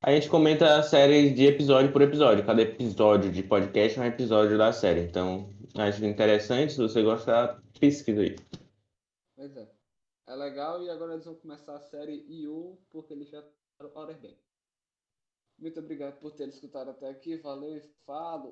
A 0.00 0.12
gente 0.12 0.28
comenta 0.28 0.76
a 0.76 0.84
série 0.84 1.30
de 1.30 1.46
episódio 1.46 1.92
por 1.92 2.00
episódio. 2.00 2.46
Cada 2.46 2.62
episódio 2.62 3.32
de 3.32 3.42
podcast 3.42 3.98
é 3.98 4.02
um 4.02 4.06
episódio 4.06 4.56
da 4.56 4.72
série. 4.72 5.00
Então, 5.00 5.48
acho 5.76 6.04
interessante. 6.04 6.72
Se 6.72 6.78
você 6.78 7.02
gostar, 7.02 7.60
pesquisa 7.78 8.20
aí. 8.20 8.36
Pois 9.36 9.56
é. 9.56 9.68
É 10.28 10.34
legal 10.36 10.82
e 10.82 10.90
agora 10.90 11.14
eles 11.14 11.24
vão 11.24 11.34
começar 11.34 11.74
a 11.74 11.80
série 11.80 12.24
IU 12.28 12.78
porque 12.88 13.12
eles 13.12 13.30
já 13.30 13.42
fizeram 13.42 14.00
Outer 14.00 14.20
Banks. 14.20 14.51
Muito 15.62 15.78
obrigado 15.78 16.18
por 16.18 16.32
ter 16.32 16.48
escutado 16.48 16.90
até 16.90 17.08
aqui. 17.08 17.36
Valeu 17.36 17.76
e 17.76 17.80
falo. 18.04 18.50